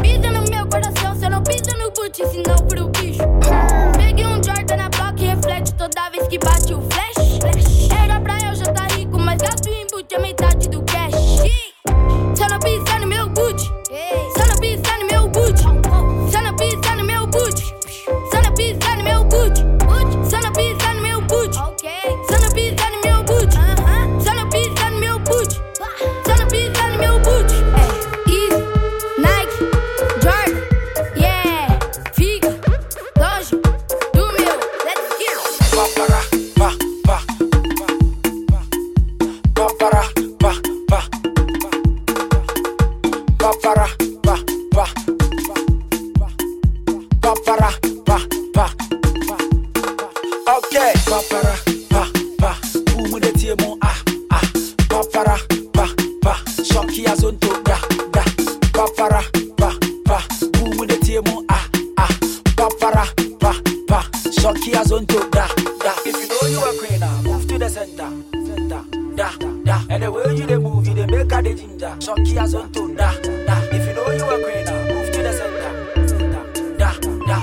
Pisa 0.00 0.30
no 0.30 0.48
meu 0.50 0.66
coração, 0.66 1.14
cê 1.18 1.28
não 1.28 1.42
pisa 1.42 1.76
no 1.76 1.90
Gucci, 1.90 2.26
senão 2.26 2.56
pro 2.66 2.88
bicho. 2.88 3.22
Peguei 3.98 4.26
um 4.26 4.42
Jordan 4.42 4.76
na 4.76 4.88
block 4.88 5.22
e 5.22 5.26
reflete 5.26 5.74
toda 5.74 6.10
vez 6.10 6.26
que 6.28 6.38
bate 6.38 6.63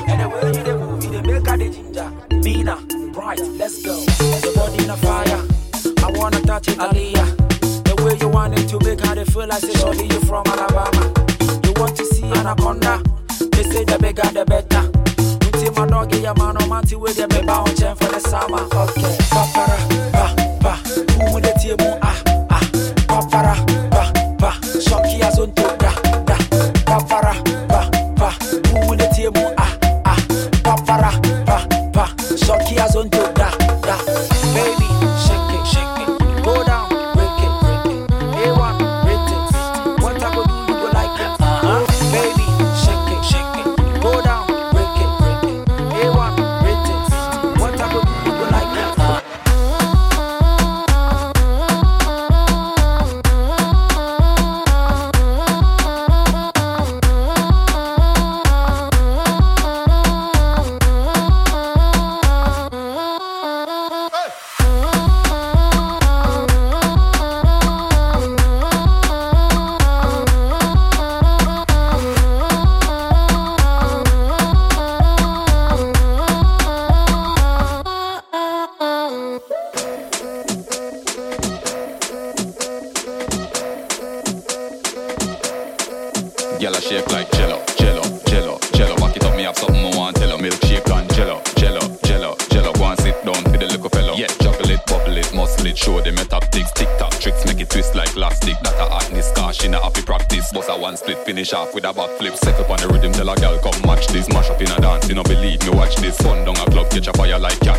And 0.08 0.22
the 0.22 0.30
way 0.30 0.52
you 0.72 0.78
move, 0.78 1.04
you 1.04 1.10
dey 1.12 1.22
make 1.22 1.48
her 1.48 1.58
the 1.58 1.70
ginger. 1.70 2.12
Mina, 2.44 2.78
bright, 3.14 3.40
let's 3.60 3.82
go. 3.84 3.96
Your 4.44 4.54
body 4.56 4.84
in 4.84 4.90
a 4.90 4.98
fire, 4.98 5.42
I 6.06 6.12
wanna 6.18 6.42
touch 6.42 6.68
it, 6.70 6.78
Aliyah. 6.78 7.84
The 7.84 8.04
way 8.04 8.18
you 8.20 8.30
want 8.30 8.58
it 8.58 8.68
to 8.70 8.80
make 8.80 9.00
her 9.06 9.16
they 9.16 9.26
feel 9.26 9.48
like 9.48 9.62
say 9.62 9.74
surely 9.74 10.06
you 10.06 10.20
from 10.22 10.46
Alabama. 10.48 11.14
You 11.66 11.74
want 11.80 11.96
to 11.98 12.06
see 12.06 12.24
anaconda? 12.24 13.02
They 13.52 13.64
say 13.64 13.84
the 13.84 13.98
bigger 14.00 14.28
the 14.32 14.46
better. 14.46 14.84
Unti 15.46 15.76
my 15.76 15.86
dog 15.88 16.14
yeah 16.16 16.34
man 16.38 16.56
no 16.56 16.68
man 16.68 16.84
with 17.00 17.16
them 17.18 17.30
me 17.30 17.46
bound 17.46 17.78
chain 17.78 17.96
for 17.96 18.08
the 18.10 18.20
summer. 18.20 18.64
Okay, 18.64 19.18
papara, 19.30 19.78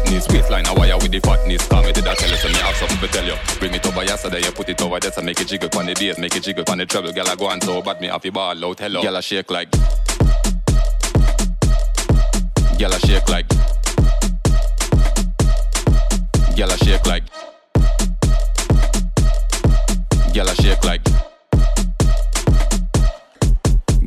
Katniss. 0.02 0.32
Waistline 0.32 0.66
a 0.66 0.74
wire 0.74 0.96
with 0.96 1.10
the 1.12 1.20
fatness. 1.20 1.66
Call 1.68 1.82
me 1.82 1.92
did 1.92 2.06
I 2.06 2.14
tell 2.14 2.30
you, 2.30 2.36
so 2.36 2.48
me 2.48 2.54
have 2.54 2.76
something 2.76 2.98
to 2.98 3.08
tell 3.08 3.24
you. 3.24 3.34
Bring 3.58 3.74
it 3.74 3.86
over 3.86 4.04
yesterday, 4.04 4.40
you 4.42 4.52
put 4.52 4.68
it 4.68 4.80
over 4.82 5.00
there, 5.00 5.12
so 5.12 5.22
make 5.22 5.40
it 5.40 5.48
jiggle 5.48 5.68
on 5.78 5.86
the 5.86 5.94
days, 5.94 6.18
make 6.18 6.36
it 6.36 6.42
jiggle 6.42 6.64
on 6.68 6.78
the 6.78 6.86
treble. 6.86 7.12
Girl, 7.12 7.28
I 7.28 7.34
go 7.36 7.48
and 7.48 7.62
so 7.62 7.82
bad 7.82 8.00
me 8.00 8.08
happy 8.08 8.30
ball 8.30 8.64
out, 8.64 8.78
hello. 8.78 9.02
Girl, 9.02 9.16
I 9.16 9.20
shake 9.20 9.50
like. 9.50 9.70
Girl, 12.78 12.92
I 12.92 12.98
shake 12.98 13.28
like. 13.28 13.48
Girl, 16.56 16.70
I 16.70 16.76
shake 16.76 17.06
like. 17.06 17.24
Girl, 20.34 20.48
I 20.48 20.54
shake 20.54 20.84
like. 20.84 21.21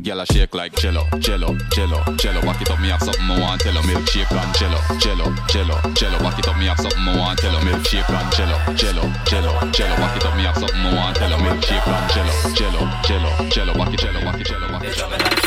Girl, 0.06 0.20
I 0.20 0.24
shake 0.26 0.54
like 0.54 0.72
jello, 0.76 1.02
jello, 1.18 1.58
jello, 1.74 2.00
jello. 2.14 2.40
Back 2.42 2.62
it 2.62 2.70
up, 2.70 2.78
me 2.80 2.90
have 2.90 3.02
something 3.02 3.28
I 3.28 3.40
want 3.40 3.60
tell 3.60 3.74
her. 3.74 3.80
Milkshake 3.80 4.30
and 4.30 4.54
jello, 4.54 4.78
jello, 5.00 5.34
jello, 5.48 5.80
jello. 5.94 6.18
Back 6.20 6.38
it 6.38 6.46
up, 6.46 6.56
me 6.56 6.66
have 6.66 6.78
something 6.78 7.08
I 7.08 7.18
want 7.18 7.40
tell 7.40 7.50
her. 7.50 7.66
Milkshake 7.66 8.08
and 8.08 8.32
jello, 8.32 8.56
jello, 8.76 9.02
jello, 9.26 9.72
jello. 9.72 9.96
Back 9.96 10.16
it 10.16 10.24
up, 10.24 10.36
me 10.36 10.44
have 10.44 10.54
something 10.54 10.78
I 10.78 10.94
want 10.94 11.16
tell. 11.16 11.30
Milkshake 11.30 11.88
and 11.88 12.12
jello, 12.12 12.54
jello, 12.54 12.88
jello, 13.02 13.50
jello. 13.50 13.74
Back 13.74 13.94
it, 13.94 13.98
jello, 13.98 14.20
back 14.20 14.40
it, 14.40 14.46
jello, 14.46 14.68
back 14.68 14.84
it, 14.84 14.94
jello. 14.94 15.45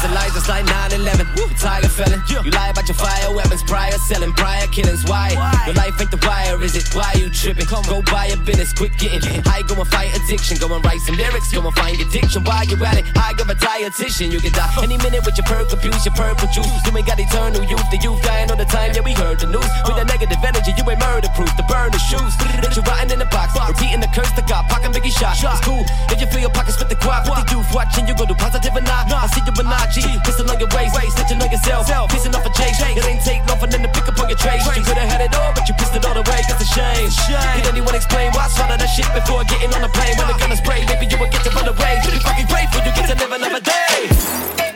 Rhymes 0.00 0.04
and 0.04 0.14
lies 0.14 0.32
just 0.32 0.48
like 0.48 0.64
9-11 0.64 1.36
You 1.36 1.48
tiger 1.56 1.88
felon 1.88 2.22
You 2.28 2.50
lie 2.50 2.70
about 2.70 2.88
your 2.88 2.96
fire 2.96 3.34
weapons 3.34 3.62
Prior 3.64 3.92
selling, 4.08 4.32
prior 4.32 4.66
killings 4.68 5.04
Why? 5.04 5.30
Your 5.66 5.74
life 5.74 6.00
ain't 6.00 6.10
the 6.10 6.20
wire, 6.24 6.62
is 6.62 6.76
it? 6.76 6.88
Why 6.94 7.12
you 7.16 7.28
tripping? 7.28 7.66
Go 7.68 8.02
buy 8.02 8.32
a 8.32 8.36
business, 8.36 8.72
quit 8.72 8.96
getting 8.98 9.20
high 9.44 9.62
Go 9.62 9.76
and 9.76 9.88
fight 9.88 10.16
addiction 10.16 10.56
Go 10.58 10.72
and 10.74 10.84
write 10.84 11.00
some 11.00 11.16
lyrics 11.16 11.52
Go 11.52 11.60
and 11.60 11.74
find 11.76 12.00
addiction. 12.00 12.44
Why 12.44 12.64
you 12.68 12.76
at 12.84 12.96
it? 12.96 13.04
I 13.16 13.32
give 13.34 13.50
a 13.50 13.54
dietitian 13.54 14.32
You 14.32 14.40
can 14.40 14.52
die. 14.52 14.72
Any 14.82 14.96
minute 14.98 15.24
with 15.24 15.36
your 15.36 15.44
perk 15.44 15.72
abuse 15.72 16.04
Your 16.06 16.14
purple 16.14 16.48
juice. 16.48 16.70
You 16.86 16.96
ain't 16.96 17.06
got 17.06 17.20
eternal 17.20 17.64
youth 17.64 17.84
The 17.92 17.98
youth 18.00 18.22
dying 18.22 18.50
all 18.50 18.56
the 18.56 18.64
time 18.64 18.92
Yeah, 18.94 19.04
we 19.04 19.12
heard 19.12 19.40
the 19.40 19.52
news. 19.52 19.68
With 19.84 19.96
that 20.00 20.08
negative 20.08 20.40
energy 20.40 20.72
You 20.76 20.84
ain't 20.88 21.00
murder 21.00 21.28
proof 21.36 21.52
The 21.60 21.66
burn 21.68 21.92
the 21.92 22.00
shoes. 22.00 22.32
That 22.64 22.72
you 22.72 22.82
rotting 22.88 23.12
in 23.12 23.20
the 23.20 23.28
box 23.28 23.52
Repeating 23.68 24.00
the 24.00 24.10
curse 24.16 24.32
to 24.32 24.42
God 24.48 24.64
Pocket 24.72 24.96
Biggie 24.96 25.12
shot. 25.12 25.36
It's 25.36 25.60
cool 25.60 25.84
If 26.08 26.20
you 26.20 26.26
fill 26.32 26.40
your 26.40 26.54
pockets 26.56 26.80
with 26.80 26.88
the 26.88 26.96
quad 26.96 27.28
With 27.28 27.36
the 27.44 27.52
youth 27.52 27.68
watching 27.76 28.08
You 28.08 28.16
go 28.16 28.24
do 28.24 28.34
positive 28.34 28.72
or 28.72 28.80
not. 28.80 29.12
I 29.12 29.28
see 29.28 29.44
you 29.44 29.52
Benachi 29.90 30.22
Pistol 30.24 30.50
on 30.50 30.58
your 30.58 30.68
waist 30.70 30.94
Snitching 30.94 31.42
on 31.42 31.50
yourself 31.50 31.86
Pissing 32.10 32.34
off 32.34 32.46
a 32.46 32.50
chase 32.50 32.80
It 32.80 33.04
ain't 33.04 33.22
take 33.22 33.44
nothing 33.46 33.70
to 33.70 33.88
pick 33.88 34.06
up 34.06 34.18
on 34.20 34.28
your 34.28 34.38
trace. 34.38 34.64
You 34.76 34.82
could've 34.82 34.98
had 34.98 35.20
it 35.20 35.34
all 35.34 35.52
But 35.54 35.68
you 35.68 35.74
pissed 35.74 35.94
it 35.94 36.04
all 36.04 36.16
away. 36.16 36.40
That's 36.46 36.62
a 36.62 36.64
shame. 36.64 37.10
Did 37.56 37.66
anyone 37.66 37.94
explain 37.94 38.30
Why 38.32 38.46
I 38.46 38.48
swallow 38.48 38.76
that 38.76 38.86
shit 38.86 39.10
Before 39.14 39.42
getting 39.44 39.74
on 39.74 39.82
the 39.82 39.88
plane? 39.90 40.16
When 40.16 40.28
the 40.28 40.38
gun 40.38 40.52
is 40.52 40.58
spray 40.58 40.86
Maybe 40.86 41.06
you 41.10 41.18
would 41.18 41.30
get 41.30 41.42
to 41.44 41.50
run 41.50 41.66
away. 41.66 41.98
Be 42.06 42.18
fucking 42.18 42.46
grateful 42.46 42.80
You 42.86 42.92
get 42.94 43.10
to 43.10 43.16
live 43.18 43.32
another 43.32 43.60
day 43.60 44.69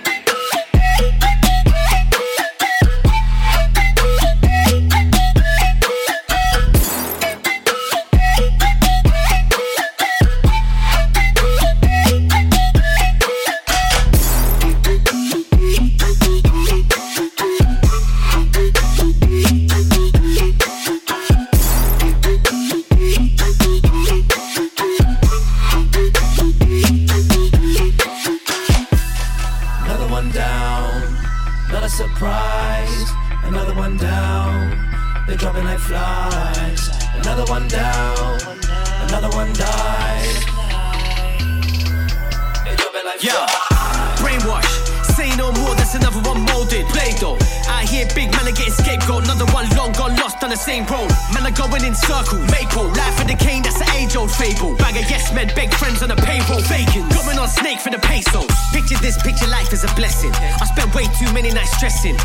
too 61.25 61.33
many 61.33 61.51
nights 61.51 61.73
stressing. 61.77 62.17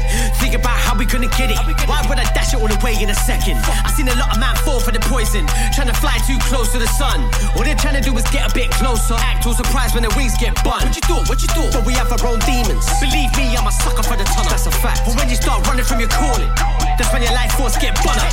Think 0.43 0.53
about 0.55 0.75
how 0.75 0.97
we 0.97 1.05
gonna 1.05 1.31
get 1.39 1.51
it. 1.51 1.59
Why 1.87 2.03
would 2.07 2.19
I 2.19 2.27
dash 2.35 2.53
it 2.53 2.59
all 2.59 2.71
away 2.71 2.99
in 2.99 3.09
a 3.09 3.15
second? 3.15 3.57
I 3.63 3.89
seen 3.95 4.07
a 4.07 4.15
lot 4.19 4.35
of 4.35 4.39
man 4.39 4.55
fall 4.67 4.79
for 4.79 4.91
the 4.91 4.99
poison. 4.99 5.47
Trying 5.71 5.87
to 5.87 5.95
fly 5.95 6.19
too 6.27 6.37
close 6.51 6.71
to 6.73 6.79
the 6.79 6.87
sun. 6.99 7.23
All 7.55 7.63
they're 7.63 7.79
trying 7.79 7.95
to 7.95 8.03
do 8.03 8.15
is 8.17 8.27
get 8.29 8.49
a 8.49 8.53
bit 8.53 8.71
closer. 8.71 9.15
Act 9.15 9.45
all 9.47 9.53
surprised 9.53 9.95
when 9.95 10.03
the 10.03 10.13
wings 10.17 10.35
get 10.37 10.55
bun. 10.63 10.83
What 10.83 10.95
you 10.95 11.05
thought? 11.07 11.29
What 11.29 11.39
you 11.41 11.49
thought? 11.55 11.71
But 11.73 11.85
we 11.85 11.93
have 11.93 12.11
our 12.11 12.23
own 12.27 12.39
demons. 12.43 12.85
Believe 12.99 13.31
me, 13.39 13.55
I'm 13.55 13.67
a 13.67 13.71
sucker 13.71 14.03
for 14.03 14.17
the 14.17 14.27
tunnel. 14.27 14.51
That's 14.51 14.67
a 14.67 14.75
fact. 14.83 15.05
But 15.05 15.15
when 15.15 15.29
you 15.29 15.35
start 15.35 15.65
running 15.67 15.85
from 15.85 15.99
your 15.99 16.11
calling, 16.11 16.49
that's 16.97 17.11
when 17.13 17.23
your 17.23 17.33
life 17.33 17.53
force 17.55 17.77
get 17.77 17.95
butter. 18.03 18.27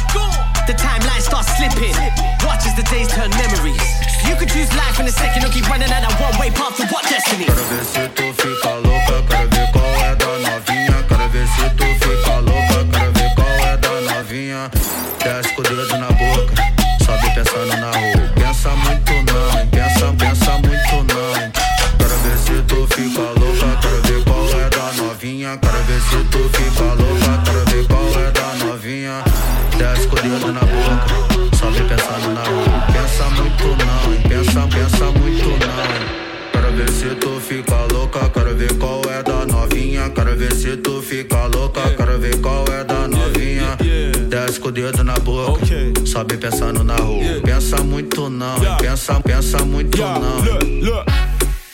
The 0.66 0.74
timeline 0.74 1.22
starts 1.22 1.54
slipping. 1.54 1.94
Watch 2.42 2.66
as 2.66 2.74
the 2.74 2.82
days 2.90 3.06
turn 3.14 3.30
memories. 3.38 3.78
You 4.26 4.34
could 4.34 4.50
choose 4.50 4.70
life 4.74 4.98
in 4.98 5.06
a 5.06 5.14
second 5.14 5.44
or 5.46 5.50
keep 5.54 5.68
running 5.70 5.90
at 5.90 6.02
a 6.02 6.10
one-way 6.18 6.50
path 6.50 6.74
to 6.78 6.86
what 6.90 7.04
destiny. 7.06 7.46
Dedo 44.92 45.02
na 45.02 45.14
boca, 45.14 45.64
sobe 46.04 46.36
pensando 46.36 46.84
na 46.84 46.96
rua. 46.96 47.40
Pensa 47.42 47.82
muito 47.82 48.30
não, 48.30 48.56
hein? 48.56 48.76
pensa, 48.78 49.20
pensa 49.20 49.64
muito 49.64 49.98
não. 49.98 50.40
Look, 50.40 50.64
look. 50.82 51.06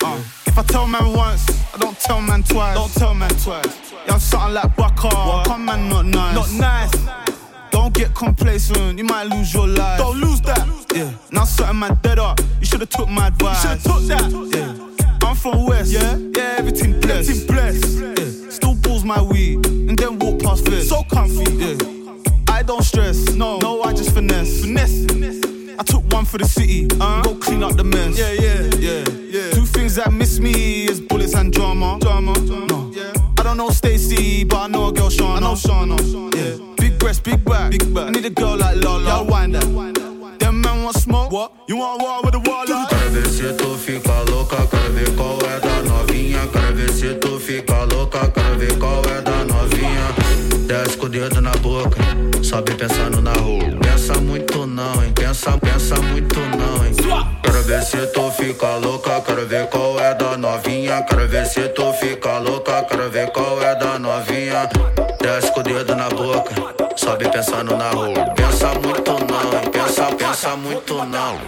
Uh, 0.02 0.18
if 0.46 0.58
I 0.58 0.62
tell 0.62 0.86
man 0.86 1.12
once, 1.12 1.44
I 1.74 1.78
don't 1.78 1.98
tell 1.98 2.20
man 2.22 2.42
twice. 2.42 2.74
Don't 2.74 2.94
tell 2.94 3.14
man 3.14 3.30
twice. 3.30 3.92
Yeah, 4.06 4.14
I'm 4.14 4.20
something 4.20 4.54
like 4.54 4.76
Baka. 4.76 5.42
Come 5.44 5.64
man, 5.66 5.88
not 5.88 6.06
nice. 6.06 6.34
Not 6.34 6.50
nice. 6.52 6.90
Don't 7.70 7.92
get 7.92 8.14
complacent, 8.14 8.98
you 8.98 9.04
might 9.04 9.24
lose 9.24 9.52
your 9.52 9.66
life. 9.68 9.98
Don't 9.98 10.18
lose 10.18 10.40
that. 10.42 10.66
Yeah. 10.94 11.10
Now 11.30 11.44
something 11.44 11.78
man 11.78 11.98
dead 12.02 12.18
up. 12.18 12.40
You 12.60 12.66
should've 12.66 12.88
took 12.88 13.08
my 13.08 13.26
advice. 13.26 13.62
You 13.62 13.70
should've 13.70 13.82
took 13.82 14.02
that. 14.08 14.30
Yeah. 14.54 15.28
I'm 15.28 15.36
from 15.36 15.66
West. 15.66 15.92
Yeah. 15.92 16.16
Yeah. 16.16 16.56
Everything 16.58 16.98
blessed. 17.00 17.30
Everything 17.30 17.46
blessed. 17.46 17.98
Yeah. 17.98 18.50
Still 18.50 18.74
balls 18.76 19.04
my 19.04 19.20
weed 19.20 19.66
and 19.66 19.98
then 19.98 20.18
walk 20.18 20.40
past 20.40 20.64
this. 20.64 20.88
So 20.88 21.02
comfy. 21.04 21.52
Yeah. 21.52 21.91
Don't 22.72 22.82
stress. 22.84 23.34
No. 23.34 23.58
No, 23.58 23.82
I 23.82 23.92
just 23.92 24.14
finesse. 24.14 24.62
Finesse. 24.62 25.04
I 25.78 25.82
took 25.84 26.10
one 26.10 26.24
for 26.24 26.38
the 26.38 26.46
city. 26.46 26.88
Uh, 26.98 27.20
go 27.20 27.34
clean 27.34 27.62
up 27.62 27.76
the 27.76 27.84
mess. 27.84 28.18
Yeah, 28.18 28.32
yeah, 28.32 28.62
yeah, 28.78 29.04
yeah. 29.28 29.50
Two 29.50 29.66
things 29.66 29.96
that 29.96 30.10
miss 30.10 30.38
me 30.40 30.86
is 30.86 30.98
bullets 30.98 31.34
and 31.34 31.52
drama. 31.52 31.98
Drama. 32.00 32.32
No. 32.70 32.90
I 33.38 33.42
don't 33.42 33.58
know 33.58 33.68
Stacy, 33.68 34.44
but 34.44 34.56
I 34.56 34.66
know 34.68 34.88
a 34.88 34.92
girl 34.92 35.10
Shana. 35.10 35.36
I 35.36 35.40
know 35.40 35.52
Shana. 35.52 35.98
Yeah. 36.34 36.74
Big 36.78 36.98
breast, 36.98 37.24
big 37.24 37.44
back. 37.44 37.72
Big 37.72 37.92
back. 37.92 38.06
I 38.06 38.10
need 38.10 38.24
a 38.24 38.30
girl 38.30 38.56
like 38.56 38.82
Lola. 38.82 39.22
Yeah, 39.22 39.30
wind 39.30 39.54
that. 39.54 40.38
Them 40.38 40.62
men 40.62 40.82
want 40.82 40.96
smoke. 40.96 41.30
What? 41.30 41.52
You 41.68 41.76
want 41.76 42.00
war 42.00 42.22
with 42.22 42.32
the 42.32 42.40
wall? 42.40 42.64
Quero 42.64 43.10
ver 43.10 43.28
se 43.28 43.52
tu 43.52 43.76
fica 43.76 44.24
louca, 44.30 44.66
quero 44.70 44.92
ver 44.94 45.14
qual 45.14 45.38
é 45.44 45.60
da 45.60 45.82
novinha. 45.82 46.46
Quero 46.50 46.74
ver 46.74 46.90
se 46.90 47.14
tu 47.16 47.38
fica 47.38 47.84
louca, 47.84 48.30
quero 48.30 48.58
ver 48.58 48.78
qual 48.78 49.04
é 49.04 49.20
da. 49.20 49.31
Desce 50.72 50.96
com 50.96 51.04
o 51.04 51.08
dedo 51.10 51.38
na 51.42 51.50
boca, 51.50 51.98
sobe 52.42 52.72
pensando 52.72 53.20
na 53.20 53.34
rua. 53.34 53.62
Pensa 53.82 54.14
muito 54.14 54.66
não, 54.66 55.04
hein? 55.04 55.12
Pensa, 55.14 55.52
pensa 55.58 55.96
muito 55.96 56.40
não, 56.40 56.86
hein? 56.86 56.94
Quero 57.42 57.62
ver 57.64 57.82
se 57.82 58.06
tu 58.06 58.30
fica 58.30 58.76
louca, 58.76 59.20
quero 59.20 59.46
ver 59.46 59.66
qual 59.66 60.00
é 60.00 60.14
da 60.14 60.38
novinha. 60.38 61.02
Quero 61.02 61.28
ver 61.28 61.44
se 61.44 61.68
tu 61.68 61.92
fica 61.92 62.38
louca, 62.38 62.82
quero 62.84 63.10
ver 63.10 63.30
qual 63.32 63.62
é 63.62 63.74
da 63.74 63.98
novinha. 63.98 64.66
Desce 65.20 65.52
com 65.52 65.60
o 65.60 65.62
dedo 65.62 65.94
na 65.94 66.08
boca, 66.08 66.54
sobe 66.96 67.28
pensando 67.28 67.76
na 67.76 67.90
rua. 67.90 68.30
Pensa 68.34 68.68
muito 68.68 69.12
não, 69.30 69.52
hein? 69.52 69.70
Pensa, 69.70 70.06
pensa 70.16 70.56
muito 70.56 70.94
não. 71.04 71.38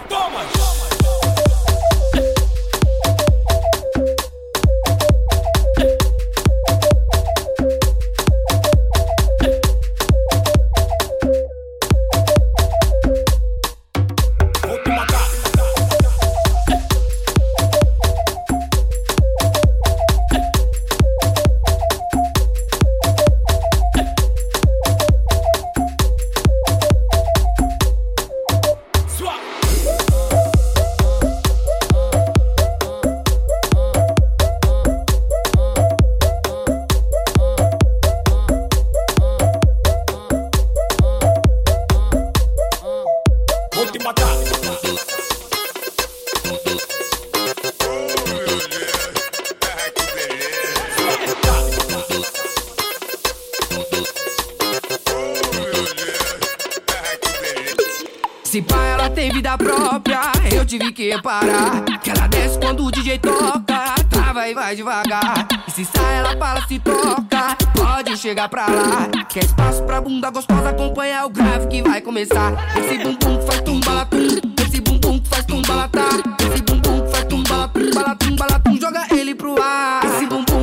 Tive 60.77 60.91
que 60.91 61.09
reparar. 61.09 61.83
Que 62.01 62.09
ela 62.09 62.27
desce 62.27 62.59
quando 62.59 62.85
o 62.85 62.91
DJ 62.91 63.19
toca, 63.19 63.95
trava 64.09 64.47
e 64.47 64.53
vai 64.53 64.75
devagar. 64.75 65.47
E 65.67 65.71
se 65.71 65.85
sai, 65.85 66.17
ela 66.17 66.35
fala, 66.37 66.67
se 66.67 66.79
toca, 66.79 67.55
pode 67.73 68.17
chegar 68.17 68.49
pra 68.49 68.67
lá. 68.67 69.07
Quer 69.29 69.45
espaço 69.45 69.83
pra 69.83 70.01
bunda 70.01 70.29
gostosa, 70.29 70.69
acompanha 70.69 71.25
o 71.25 71.29
grave 71.29 71.67
que 71.67 71.81
vai 71.81 72.01
começar. 72.01 72.53
Esse 72.77 72.97
bumbum 72.97 73.41
faz 73.45 73.61
tumbalatum, 73.61 74.17
esse 74.65 74.81
bumbum 74.81 75.21
faz 75.29 75.45
tumbalatá. 75.45 76.09
Esse 76.53 76.61
bumbum 76.63 77.09
faz 77.09 77.23
tumbalatum, 77.25 77.91
balatum, 77.93 78.35
balatum, 78.35 78.79
joga 78.79 79.07
ele 79.11 79.33
pro 79.33 79.61
ar. 79.61 80.03
Esse 80.05 80.25
bumbum 80.25 80.54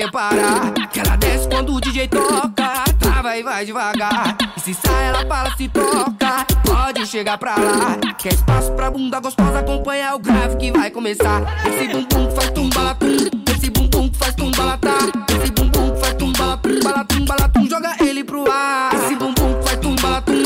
reparar. 0.00 0.72
Que 0.92 1.00
ela 1.00 1.16
desce 1.16 1.48
quando 1.48 1.74
o 1.74 1.80
DJ 1.80 2.08
toca, 2.08 2.84
trava 2.98 3.36
e 3.36 3.42
vai 3.42 3.64
devagar. 3.64 4.36
E 4.56 4.60
se 4.60 4.74
sai, 4.74 5.08
ela 5.08 5.26
fala, 5.26 5.54
se 5.56 5.68
toca, 5.68 6.46
pode 6.64 7.06
chegar 7.06 7.38
pra 7.38 7.56
lá. 7.56 7.96
Quer 8.18 8.32
espaço 8.32 8.72
pra 8.72 8.90
bunda 8.90 9.20
gostosa, 9.20 9.60
acompanha 9.60 10.14
o 10.14 10.18
grave 10.18 10.56
que 10.56 10.72
vai 10.72 10.90
começar. 10.90 11.42
Esse 11.66 11.88
bumbum 11.88 12.28
que 12.28 12.34
faz 12.34 12.50
tumbalatum, 12.50 13.16
esse 13.54 13.70
bumbum 13.70 14.08
que 14.08 14.18
faz 14.18 14.34
tumbalatá. 14.34 14.98
Esse 15.40 15.52
bumbum 15.52 15.90
que 15.92 16.00
faz 16.00 16.14
tumbalatum, 16.14 16.80
balatum, 16.82 17.24
balatum, 17.24 17.68
joga 17.68 17.96
ele 18.00 18.24
pro 18.24 18.50
ar. 18.50 18.94
Esse 18.94 19.16
bumbum 19.16 19.54
que 19.58 19.68
faz 19.68 19.80
tumbalatum, 19.80 20.37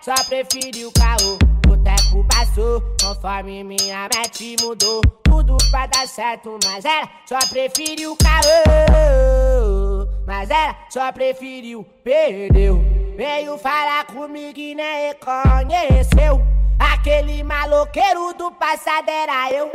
só 0.00 0.14
preferiu 0.28 0.90
caô. 0.92 1.38
O 1.72 1.76
tempo 1.76 2.26
passou, 2.28 2.82
conforme 3.00 3.64
minha 3.64 4.08
mente 4.14 4.56
mudou. 4.60 5.00
Tudo 5.22 5.56
pra 5.70 5.86
dar 5.86 6.06
certo, 6.06 6.58
mas 6.64 6.84
ela 6.84 7.08
só 7.26 7.38
preferiu 7.48 8.16
caô. 8.16 10.06
Mas 10.26 10.50
ela 10.50 10.76
só 10.90 11.10
preferiu, 11.12 11.84
perdeu. 12.04 12.82
Veio 13.16 13.58
falar 13.58 14.06
comigo 14.06 14.58
e 14.58 14.74
nem 14.74 15.08
reconheceu. 15.08 16.40
Aquele 16.78 17.42
maloqueiro 17.42 18.34
do 18.34 18.50
passado 18.52 19.08
era 19.08 19.50
eu. 19.52 19.70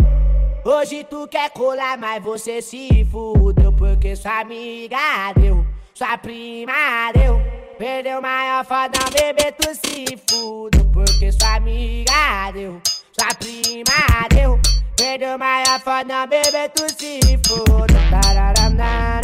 Hoje 0.65 1.03
tu 1.03 1.27
quer 1.27 1.49
colar, 1.51 1.97
mas 1.97 2.23
você 2.23 2.61
se 2.61 3.05
fudeu. 3.05 3.71
Porque 3.71 4.15
sua 4.15 4.41
amiga 4.41 4.97
deu, 5.35 5.65
sua 5.93 6.17
prima 6.17 6.73
deu. 7.13 7.39
Perdeu 7.77 8.19
maior 8.19 8.65
foda, 8.65 8.97
bebê, 9.11 9.51
tu 9.51 9.69
se 9.75 10.17
fudeu. 10.27 10.83
Porque 10.91 11.31
sua 11.31 11.57
amiga 11.57 12.51
deu, 12.51 12.81
sua 13.11 13.35
prima 13.35 14.27
deu. 14.33 14.59
Perdeu 14.95 15.37
maior 15.37 15.79
foda, 15.81 16.25
bebê, 16.25 16.69
tu 16.69 16.89
se 16.89 17.19
tararana, 18.09 19.19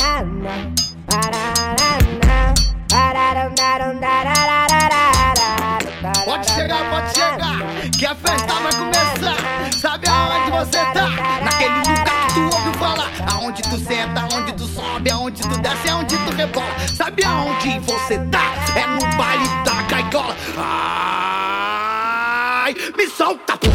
Pode 6.23 6.51
chegar, 6.51 6.89
pode 6.91 7.13
chegar, 7.15 7.57
que 7.97 8.05
a 8.05 8.13
festa 8.13 8.53
vai 8.53 8.73
começar. 8.73 9.71
Sabe 9.81 10.07
aonde 10.07 10.51
você 10.51 10.77
tá? 10.93 11.09
Naquele 11.43 11.79
lugar 11.79 12.12
Aonde 13.31 13.61
tu 13.63 13.77
senta, 13.77 14.21
aonde 14.21 14.51
tu 14.53 14.65
sobe, 14.67 15.09
aonde 15.11 15.41
tu 15.41 15.57
desce, 15.59 15.89
aonde 15.89 16.17
tu 16.17 16.35
rebola. 16.35 16.65
Sabe 16.95 17.23
aonde 17.23 17.79
você 17.79 18.17
tá? 18.31 18.53
É 18.75 18.85
no 18.87 18.99
baile 19.17 19.47
da 19.63 19.83
caicola. 19.83 20.35
Ai, 22.65 22.73
me 22.97 23.07
solta, 23.07 23.57
porra. 23.57 23.72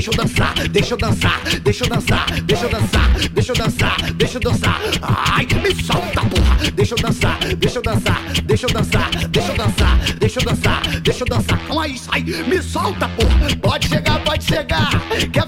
Deixa 0.00 0.12
eu 0.12 0.16
dançar, 0.16 0.54
deixa 0.70 0.94
eu 0.94 0.96
dançar, 0.96 1.40
deixa 1.62 1.84
eu 1.84 1.88
dançar, 1.90 2.26
deixa 2.40 2.64
eu 2.64 2.70
dançar, 2.70 3.28
deixa 3.34 3.52
eu 3.52 3.54
dançar, 3.54 4.12
deixa 4.14 4.36
eu 4.38 4.40
dançar. 4.40 4.80
Ai, 5.02 5.46
me 5.62 5.84
solta, 5.84 6.22
porra. 6.22 6.70
Deixa 6.74 6.94
eu 6.94 7.02
dançar, 7.02 7.38
deixa 7.58 7.78
eu 7.78 7.82
dançar, 7.82 8.22
deixa 8.46 8.66
eu 8.66 8.72
dançar, 8.72 9.10
deixa 9.28 9.50
eu 9.50 9.56
dançar, 9.56 9.98
deixa 10.18 10.40
eu 10.40 10.44
dançar, 10.46 11.00
deixa 11.02 11.22
eu 11.22 11.28
dançar. 11.28 11.58
Calma 11.66 11.84
aí, 11.84 12.22
me 12.48 12.62
solta, 12.62 13.08
porra. 13.10 13.56
Pode 13.60 13.88
chegar, 13.88 14.24
pode 14.24 14.44
chegar, 14.44 14.88
que 15.30 15.38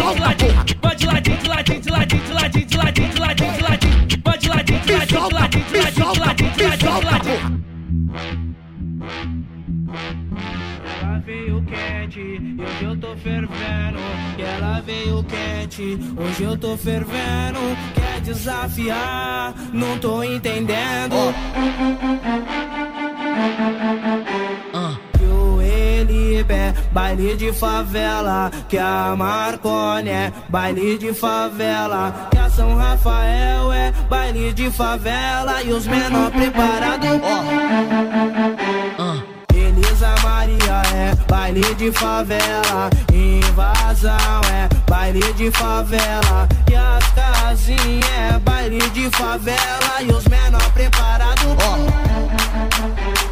ladinho, 0.00 0.14
de 0.14 0.20
ladinho. 0.20 0.78
Vai 0.82 0.96
de 0.96 1.06
ladinho, 1.06 1.38
de 1.38 1.48
ladinho, 1.48 1.80
de 1.80 1.90
ladinho, 1.90 2.22
de 2.22 2.32
ladinho, 2.32 2.66
de 2.66 2.76
ladinho, 2.78 3.12
de 3.12 3.20
ladinho, 3.20 3.52
de 3.52 3.62
ladinho. 3.62 4.22
Vai 4.24 4.38
de 4.38 4.48
ladinho, 4.48 4.80
de 4.80 4.92
ladinho, 4.92 5.20
de 5.20 5.34
ladinho, 5.34 5.64
de 5.64 5.80
ladinho, 5.80 6.02
de 6.02 6.20
ladinho, 6.20 6.50
de 6.52 6.64
ladinho, 6.64 7.00
de 7.00 7.06
ladinho. 7.06 7.62
Ela 11.02 11.18
veio 11.24 11.62
quente, 11.64 12.20
e 12.20 12.56
hoje 12.60 12.84
eu 12.84 12.96
tô 12.96 13.16
fervendo. 13.16 13.98
E 14.38 14.42
ela 14.42 14.80
veio 14.80 15.24
quente, 15.24 15.98
hoje 16.16 16.42
eu 16.42 16.56
tô 16.56 16.76
fervendo. 16.76 17.60
Quer 17.94 18.20
desafiar, 18.20 19.54
não 19.72 19.98
tô 19.98 20.22
entendendo. 20.22 21.34
Que 24.01 24.01
baile 27.02 27.36
de 27.36 27.52
favela. 27.52 28.50
Que 28.68 28.78
a 28.78 29.14
Marcone 29.16 30.08
é 30.08 30.32
baile 30.48 30.96
de 30.98 31.12
favela. 31.12 32.28
Que 32.30 32.38
a 32.38 32.48
São 32.48 32.76
Rafael 32.76 33.72
é 33.72 33.92
baile 34.08 34.52
de 34.52 34.70
favela. 34.70 35.62
E 35.64 35.72
os 35.72 35.86
menor 35.86 36.30
preparados. 36.30 37.10
Elisa 39.52 40.14
Maria 40.22 40.82
é 40.94 41.14
baile 41.28 41.74
de 41.74 41.92
favela, 41.92 42.90
invasão 43.12 44.40
é 44.50 44.68
baile 44.90 45.32
de 45.34 45.50
favela, 45.50 46.48
e 46.70 46.74
as 46.74 47.06
casinhas 47.12 48.04
é 48.34 48.38
baile 48.38 48.80
de 48.90 49.10
favela, 49.10 50.02
e 50.02 50.10
os 50.10 50.24
menor 50.26 50.70
preparados. 50.72 51.56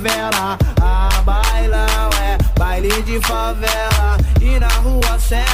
favela, 0.00 0.58
a 0.80 1.22
bailão 1.22 2.10
é 2.22 2.38
baile 2.58 3.02
de 3.02 3.20
favela, 3.20 4.16
e 4.40 4.58
na 4.58 4.68
rua 4.68 5.18
7, 5.18 5.44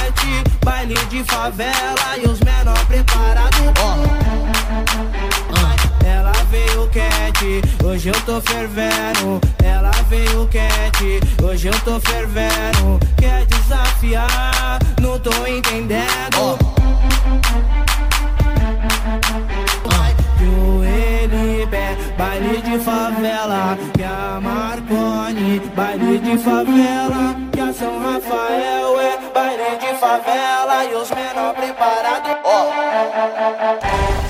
baile 0.63 0.95
de 1.09 1.23
favela, 1.25 2.17
e 2.17 2.27
os 2.27 2.39
menor 2.39 2.77
preparados. 2.85 3.57
Ela 6.05 6.31
veio 6.49 6.87
quente, 6.87 7.61
hoje 7.83 8.09
eu 8.09 8.21
tô 8.21 8.39
fervendo. 8.41 9.41
Ela 9.61 9.91
veio 10.09 10.47
quente, 10.47 11.19
hoje 11.43 11.67
eu 11.67 11.79
tô 11.81 11.99
fervendo. 11.99 12.99
Quer 13.17 13.45
desafiar, 13.47 14.79
não 15.01 15.19
tô 15.19 15.45
entendendo. 15.45 16.57
Que 16.57 16.66
baile 22.37 22.61
de 22.61 22.79
favela. 22.79 23.77
Que 23.93 24.03
a 24.03 24.39
Marconi, 24.41 25.59
baile 25.75 26.19
de 26.19 26.37
favela. 26.37 27.35
Que 27.51 27.59
a 27.59 27.73
São 27.73 27.99
Rafael 27.99 28.99
é 29.01 29.17
baile 29.33 29.77
de 29.79 29.99
favela. 29.99 30.85
E 30.85 30.95
os 30.95 31.09
menor 31.11 31.53
preparados. 31.55 32.37
Não 32.43 34.26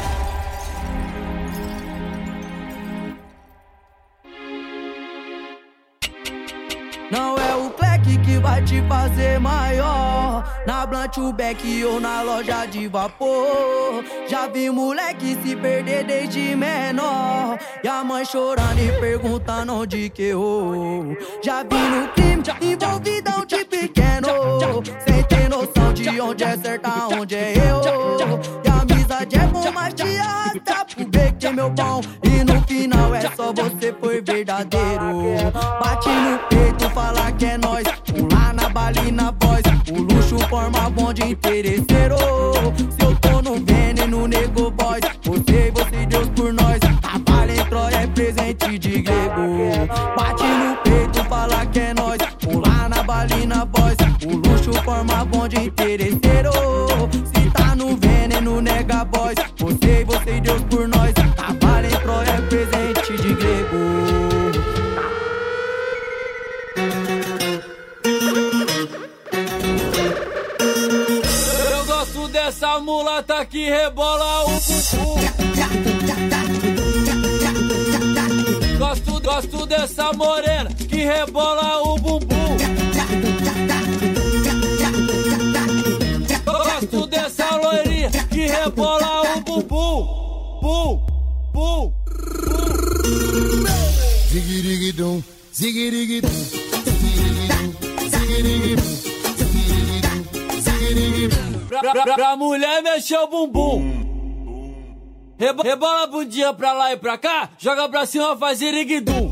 que 8.38 8.40
vai 8.40 8.62
te 8.62 8.82
fazer 8.84 9.40
maior. 9.40 10.44
Na 10.66 10.86
Blunt, 10.86 11.18
o 11.18 11.34
Beck 11.34 11.84
ou 11.86 12.00
na 12.00 12.22
loja 12.22 12.66
de 12.66 12.88
vapor. 12.88 14.04
Já 14.28 14.48
vi 14.48 14.70
moleque 14.70 15.38
se 15.44 15.56
perder 15.56 16.04
desde 16.04 16.56
menor. 16.56 17.58
E 17.84 17.88
a 17.88 18.04
mãe 18.04 18.24
chorando 18.26 18.80
e 18.80 18.92
perguntando 19.00 19.74
onde 19.74 20.10
que 20.10 20.24
errou. 20.24 21.18
Já 21.44 21.64
vi 21.64 21.76
no 21.76 22.08
crime 22.10 22.44
envolvidão 22.62 23.46
de 23.46 23.66
pequeno. 23.66 24.84
Sem 25.08 25.24
ter 25.24 25.50
noção 25.50 25.94
de 25.94 26.22
onde 26.22 26.44
é 26.44 26.58
certo, 26.58 26.90
onde 27.20 27.36
é 27.36 27.54
erro. 27.54 27.82
E 28.64 28.70
a 28.70 28.82
amizade 28.82 29.36
é 29.36 29.48
bom, 29.48 29.72
mas 29.72 29.94
te 29.94 30.20
arrasta 30.20 30.86
pro 30.96 31.06
beco 31.06 31.38
que 31.38 31.48
é 31.48 31.52
meu 31.52 31.72
pão. 31.72 32.02
E 32.24 32.44
no 32.44 32.62
final 32.68 33.16
é 33.16 33.22
só 33.36 33.54
você 33.54 33.94
foi 34.00 34.22
verdadeiro. 34.22 35.52
Bate 35.82 36.10
no 36.10 36.40
peito, 36.50 36.90
fala 36.92 37.32
que 37.32 37.46
é 37.46 37.58
nós. 37.58 37.97
Pular 38.88 39.12
na 39.12 39.32
e 39.32 39.36
voz. 39.42 39.62
O 39.92 40.02
luxo 40.02 40.40
forma 40.48 40.90
bonde 40.90 41.22
interesseiro. 41.24 42.16
Se 42.90 43.06
eu 43.06 43.16
tô 43.16 43.42
no 43.42 43.56
veneno, 43.66 44.28
nego 44.28 44.72
boys. 44.72 45.02
Você, 45.26 45.72
você, 45.72 46.06
Deus 46.06 46.30
por 46.30 46.54
nós. 46.54 46.80
Trabalho 47.02 47.52
em 47.52 47.66
Troia 47.66 47.98
é 47.98 48.08
presente 48.08 48.80
de 48.80 49.02
grego. 49.02 49.88
Bate 50.16 50.44
no 50.44 50.78
peito, 50.84 51.24
fala 51.28 51.66
que 51.66 51.80
é 51.80 51.94
nós. 51.94 52.18
Pular 52.42 52.90
na 52.90 53.04
bala 53.04 53.34
e 53.36 53.46
na 53.46 53.66
voz. 53.66 53.98
O 54.26 54.38
luxo 54.38 54.72
forma 54.84 55.26
bonde 55.26 55.58
interesseiro. 55.58 56.27
a 72.78 72.80
mulata 72.80 73.44
que 73.46 73.70
rebola 73.70 74.44
o 74.44 74.50
bumbum. 74.50 75.16
Gosto, 78.78 79.20
gosto 79.20 79.66
dessa 79.66 80.14
morena 80.14 80.70
que 80.74 80.98
rebola 80.98 81.82
o 81.82 81.98
bumbum. 81.98 82.58
Gosto 86.46 87.08
dessa 87.08 87.56
loirinha 87.56 88.12
que 88.30 88.48
rebola 88.48 89.22
o 89.22 89.42
bumbum. 89.42 90.18
Bum, 90.62 91.02
bum, 91.54 91.92
bum. 91.92 91.94
Ziguiriguidum, 94.30 95.24
ziguiriguidum. 95.52 96.57
pra, 101.92 102.04
pra, 102.04 102.16
pra 102.16 102.36
mulher 102.36 102.82
mexer 102.82 103.18
o 103.18 103.28
bumbum. 103.28 104.08
Reba, 105.40 105.64
rebola 105.64 106.04
a 106.04 106.08
bundinha 106.08 106.54
pra 106.54 106.74
lá 106.74 106.92
e 106.92 106.98
pra 106.98 107.18
cá, 107.18 107.50
joga 107.60 107.88
pra 107.88 108.06
cima, 108.06 108.36
fazer 108.38 108.74
iriguidum. 108.74 109.30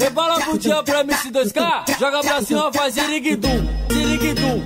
Rebola 0.00 0.36
a 0.36 0.40
bundinha 0.40 0.82
pra 0.82 1.04
MC2K, 1.04 1.98
joga 1.98 2.20
pra 2.20 2.42
cima, 2.42 2.72
fazer 2.72 3.02
iriguidum, 3.04 3.64
iriguidum. 3.90 4.63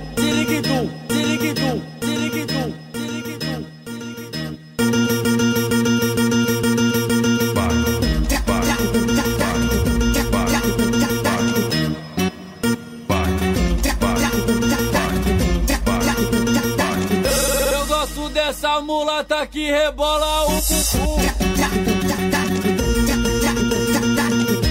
a 18.79 18.81
mulata 18.81 19.45
que 19.45 19.69
rebola 19.69 20.45
o 20.45 20.51
bumbum. 20.51 21.17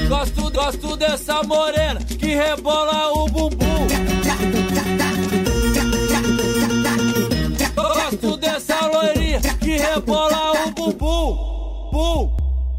Gosto, 0.08 0.50
gosto 0.50 0.96
dessa 0.96 1.42
morena 1.42 2.00
que 2.00 2.34
rebola 2.34 3.12
o 3.12 3.28
bumbum. 3.28 3.86
Gosto 7.74 8.36
dessa 8.38 8.86
loirinha 8.86 9.40
que 9.60 9.76
rebola 9.76 10.52
o 10.52 10.70
bumbum. 10.70 11.48
Bum, 11.92 12.30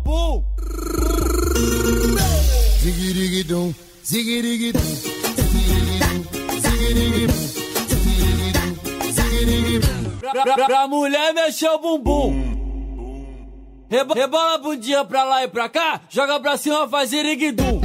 bum. 0.04 0.44
Zigirigidum, 2.82 3.74
zigirigidum, 4.04 4.82
zigirigidum, 5.36 6.24
zigirigidum. 6.62 7.29
pra, 10.44 10.54
pra, 10.56 10.66
pra 10.66 10.88
mulher 10.88 11.34
mexer 11.34 11.70
o 11.70 11.78
bumbum. 11.80 12.60
Reba, 13.90 14.14
rebola 14.14 14.54
a 14.54 14.58
bundinha 14.60 15.04
pra 15.04 15.24
lá 15.24 15.44
e 15.44 15.48
pra 15.48 15.68
cá, 15.68 16.02
joga 16.10 16.40
pra 16.40 16.58
cima, 16.58 16.88
faz 16.88 17.12
iriguidum. 17.12 17.82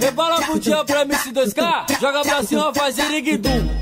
Rebola 0.00 0.36
a 0.36 0.40
bundinha 0.42 0.84
pra 0.84 1.06
MC2K, 1.06 1.98
joga 2.00 2.22
pra 2.22 2.42
cima, 2.42 2.74
faz 2.74 2.98
iriguidum. 2.98 3.75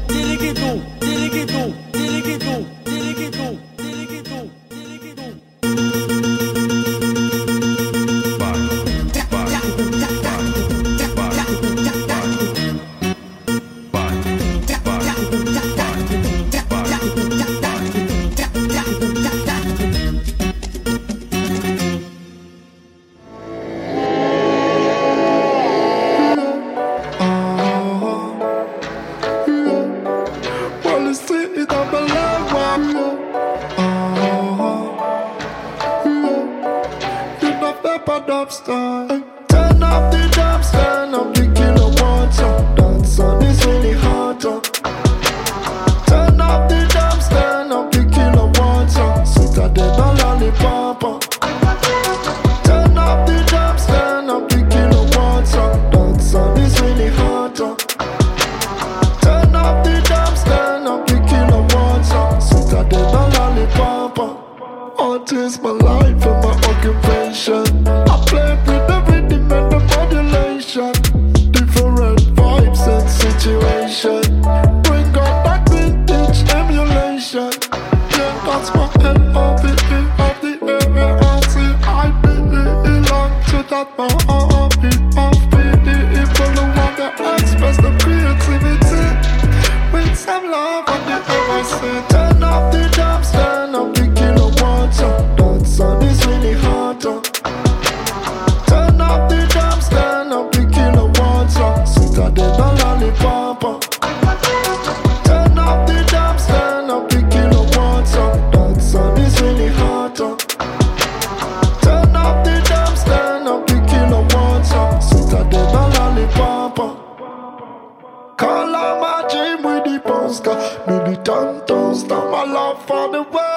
militantes 120.86 122.06
dans 122.06 122.24
ma 122.30 122.74
for 122.86 123.10
the 123.10 123.22
world. 123.32 123.53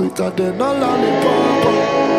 sweeter 0.00 0.30
than 0.30 0.60
a 0.62 0.72
lollipop. 0.72 2.09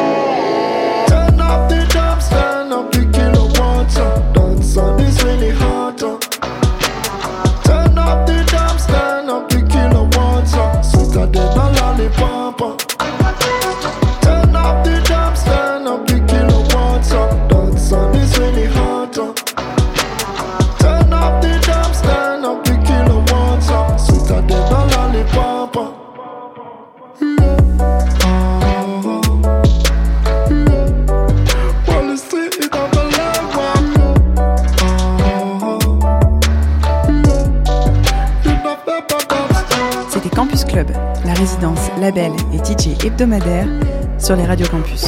Sur 44.18 44.36
les 44.36 44.46
radios 44.46 44.68
campus. 44.68 45.06